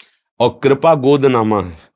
और 0.41 0.61
कृपा 0.63 0.95
गोदनामा 0.95 1.63
है। 1.63 1.90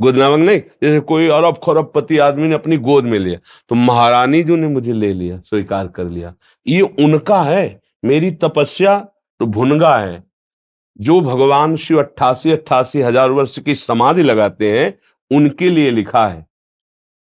गोद 0.00 0.16
नामक 0.16 0.38
नहीं 0.40 0.60
जैसे 0.82 1.00
कोई 1.02 1.28
अरब 1.30 1.60
खरबपति 1.64 2.18
आदमी 2.20 2.48
ने 2.48 2.54
अपनी 2.54 2.76
गोद 2.78 3.04
में 3.04 3.18
लिया 3.18 3.38
तो 3.70 3.74
महारानी 3.76 4.42
जो 4.42 4.56
ने 4.56 4.68
मुझे 4.68 4.92
ले 4.92 5.12
लिया, 5.12 5.38
स्वीकार 5.40 5.86
कर 5.88 6.04
लिया। 6.04 6.34
ये 6.66 6.80
उनका 6.80 7.42
है, 7.42 7.80
मेरी 8.04 8.30
तपस्या 8.32 8.98
तो 9.40 9.46
भुनगा 9.48 9.96
है। 9.98 10.22
जो 10.98 11.20
भगवान 11.20 11.76
शिव 11.76 11.98
अट्ठासी 11.98 12.50
अट्ठासी 12.52 13.00
हज़ार 13.00 13.30
वर्ष 13.30 13.58
की 13.58 13.74
समाधि 13.76 14.22
लगाते 14.22 14.70
हैं, 14.70 14.94
उनके 15.30 15.68
लिए 15.70 15.90
लिखा 15.90 16.26
है 16.28 16.46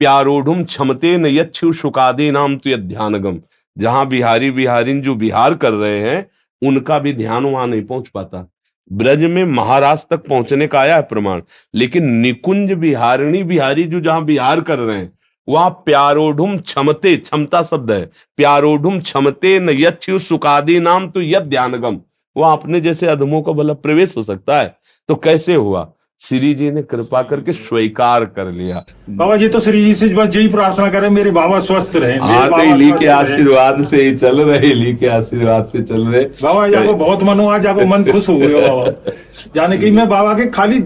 प्यारोढ़ 0.00 0.64
क्षमते 0.64 1.16
न 1.18 1.26
यक्षु 1.26 1.72
सुकादे 1.72 2.30
नाम 2.30 2.56
तो 2.56 2.76
ध्यानगम 2.78 3.40
जहाँ 3.76 4.06
बिहारी 4.08 4.50
बिहारी 4.50 5.00
जो 5.00 5.14
बिहार 5.16 5.54
कर 5.54 5.72
रहे 5.72 5.98
हैं, 6.00 6.26
उनका 6.62 6.98
भी 6.98 7.12
ध्यान 7.12 7.44
वहाँ 7.44 7.66
नहीं 7.66 7.84
पहुँच 7.84 8.08
पाता। 8.08 8.46
ब्रज 8.92 9.22
में 9.24 9.44
महाराष्ट्र 9.44 10.16
तक 10.16 10.28
पहुँचने 10.28 10.66
का 10.66 10.80
आया 10.80 10.96
है 10.96 11.02
प्रमाण। 11.02 11.42
लेकिन 11.74 12.10
निकुंज 12.10 12.72
बिहारिणी 12.72 13.42
बिहारी 13.42 13.84
जो 13.84 14.00
जहाँ 14.00 14.24
बिहार 14.24 14.60
कर 14.60 14.78
रहे 14.78 14.96
हैं, 14.96 15.12
वहाँ 15.48 15.70
प्यारोढ़ 15.70 16.60
क्षमते, 16.60 17.16
क्षमता 17.16 17.62
शब्द 17.62 17.90
है। 17.90 18.10
प्यारोढ़ 18.36 18.98
क्षमते 19.00 19.58
न 19.60 19.70
यु 19.70 20.18
सुकादि 20.18 20.80
नाम 20.80 21.08
तो 21.08 21.22
यद 21.22 21.42
ध्यानगम। 21.42 22.00
वह 22.36 22.52
अपने 22.52 22.80
जैसे 22.80 23.06
अधमों 23.06 23.42
का 23.42 23.52
भला 23.52 23.72
प्रवेश 23.74 24.16
हो 24.16 24.22
सकता 24.22 24.60
है। 24.60 24.76
तो 25.08 25.14
कैसे 25.14 25.54
हुआ? 25.54 25.92
श्री 26.24 26.52
जी 26.54 26.70
ने 26.70 26.82
कृपा 26.82 27.20
करके 27.22 27.52
स्वीकार 27.52 28.24
कर 28.36 28.50
लिया। 28.52 28.84
बाबा 29.10 29.36
जी 29.36 29.48
तो 29.48 29.60
श्री 29.60 29.84
जी 29.84 29.94
से 29.94 30.06
बस 30.08 30.36
यही 30.36 30.48
प्रार्थना 30.48 30.88
करें 30.90 31.08
मेरे 31.10 31.30
बाबा 31.30 31.58
स्वस्थ 31.60 31.96
रहे। 31.96 32.16
हाँ 32.18 32.48
तो 32.48 32.62
इली 32.64 32.90
के 32.92 33.06
आशीर्वाद 33.06 33.82
से 33.84 34.02
ही 34.02 34.14
चल 34.14 34.40
रहे 34.40 34.70
इली 34.70 34.94
के 34.94 35.06
आशीर्वाद 35.06 35.64
से 35.64 35.82
चल 35.82 36.06
रहे। 36.06 36.22
बाबा 36.42 36.66
जी 36.68 36.74
आपको 36.74 36.94
बहुत 36.94 37.22
मन 37.22 37.40
हुआ 37.40 37.56
आपको 37.58 37.86
मन 37.86 38.04
खुश 38.04 38.28
हो 38.28 38.36
गया 38.38 38.66
बाबा। 38.68 39.12
जाने 39.56 39.78
की 39.78 39.90
मैं 39.90 40.08
बाबा 40.08 40.32
के 40.34 40.46
खाली 40.50 40.82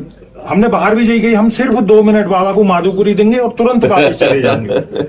हमने 0.49 0.69
बाहर 0.69 0.95
भी 0.95 1.07
जाई 1.07 1.21
गई 1.21 1.35
हम 1.35 1.49
सिर्फ़ 1.51 1.81
दो 1.83 2.03
मिनट 2.03 2.27
बाबा 2.27 2.53
को 2.53 2.63
माधुपुरी 2.65 3.15
देंगे 3.15 3.39
और 3.39 3.55
तुरंत 3.59 3.85
वापस 3.85 4.17
चले 4.17 4.41
जाएँगे। 4.41 5.07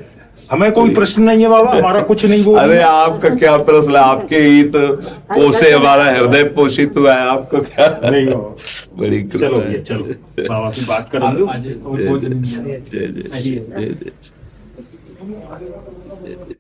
हमें 0.52 0.72
कोई 0.72 0.94
प्रश्न 0.94 1.24
नहीं 1.24 1.42
है 1.42 1.50
बाबा 1.50 1.72
हमारा 1.72 2.02
कुछ 2.04 2.26
नहीं 2.26 2.44
बोल 2.44 2.58
अरे 2.60 2.80
आपका 2.84 3.30
क्या 3.36 3.58
प्रश्न 3.64 3.96
है 3.96 4.02
आपके 4.04 4.38
ही 4.38 4.64
तो 4.70 4.86
पोसे 5.34 5.72
हमारा 5.72 6.06
हृदय 6.08 6.44
पोषित 6.56 6.98
हुआ 6.98 7.14
है 7.14 7.28
आपको 7.28 7.62
क्या 7.64 7.88
नहीं 8.06 8.26
बड़ी 8.98 9.24
चलो 9.30 9.62
चलो 9.84 10.04
बाबा 10.40 10.72
की 10.72 10.86
बात 10.86 11.10
कर 11.12 11.20
जय 12.90 13.08
जय 13.08 13.08
जय 13.08 13.94
जय 16.28 16.59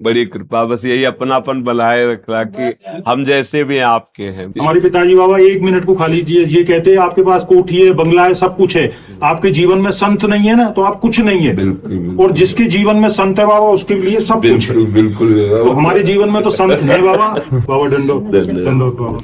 बड़ी 0.00 0.24
कृपा 0.26 0.64
बस 0.64 0.84
यही 0.84 1.04
अपनापन 1.04 1.62
बनाए 1.62 2.04
रखना 2.06 2.42
कि 2.46 2.72
हम 3.08 3.24
जैसे 3.24 3.62
भी 3.64 3.78
आपके 3.86 4.24
हैं। 4.24 4.46
हमारे 4.60 4.80
पिताजी 4.80 5.14
बाबा 5.14 5.38
एक 5.38 5.62
मिनट 5.62 5.84
को 5.84 5.94
खाली 5.94 6.22
दिए 6.22 6.44
ये 6.46 6.62
कहते 6.64 6.90
हैं 6.90 6.98
आपके 6.98 7.22
पास 7.22 7.44
कोठी 7.44 7.76
है 7.76 7.92
बंगला 7.94 8.24
है 8.24 8.34
सब 8.34 8.56
कुछ 8.56 8.76
है। 8.76 8.90
आपके 9.22 9.50
जीवन 9.50 9.78
में 9.78 9.90
संत 9.92 10.24
नहीं 10.24 10.48
है 10.48 10.56
ना 10.56 10.68
तो 10.70 10.82
आप 10.82 10.98
कुछ 11.00 11.20
नहीं 11.20 11.40
है। 11.40 11.54
बिल्कुल, 11.56 11.90
बिल्कुल। 11.90 12.24
और 12.24 12.32
जिसके 12.32 12.64
जीवन 12.68 12.96
में 12.96 13.08
संत 13.10 13.38
है 13.38 13.46
बाबा 13.46 13.68
उसके 13.70 13.94
लिए 13.96 14.20
सब 14.20 14.46
कुछ 14.46 14.68
है। 14.70 14.84
बिल्कुल 14.92 15.34
तो 15.48 15.70
हमारे 15.70 16.02
जीवन 16.02 16.30
में 16.30 16.42
तो 16.42 16.50
संत 16.52 16.82
है 16.82 17.00
बाबा। 17.02 17.28
बाबा 17.52 17.86
डंडो। 17.86 18.18
डंडो 18.30 18.90
बाबा। 19.00 19.18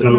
चलो। 0.00 0.18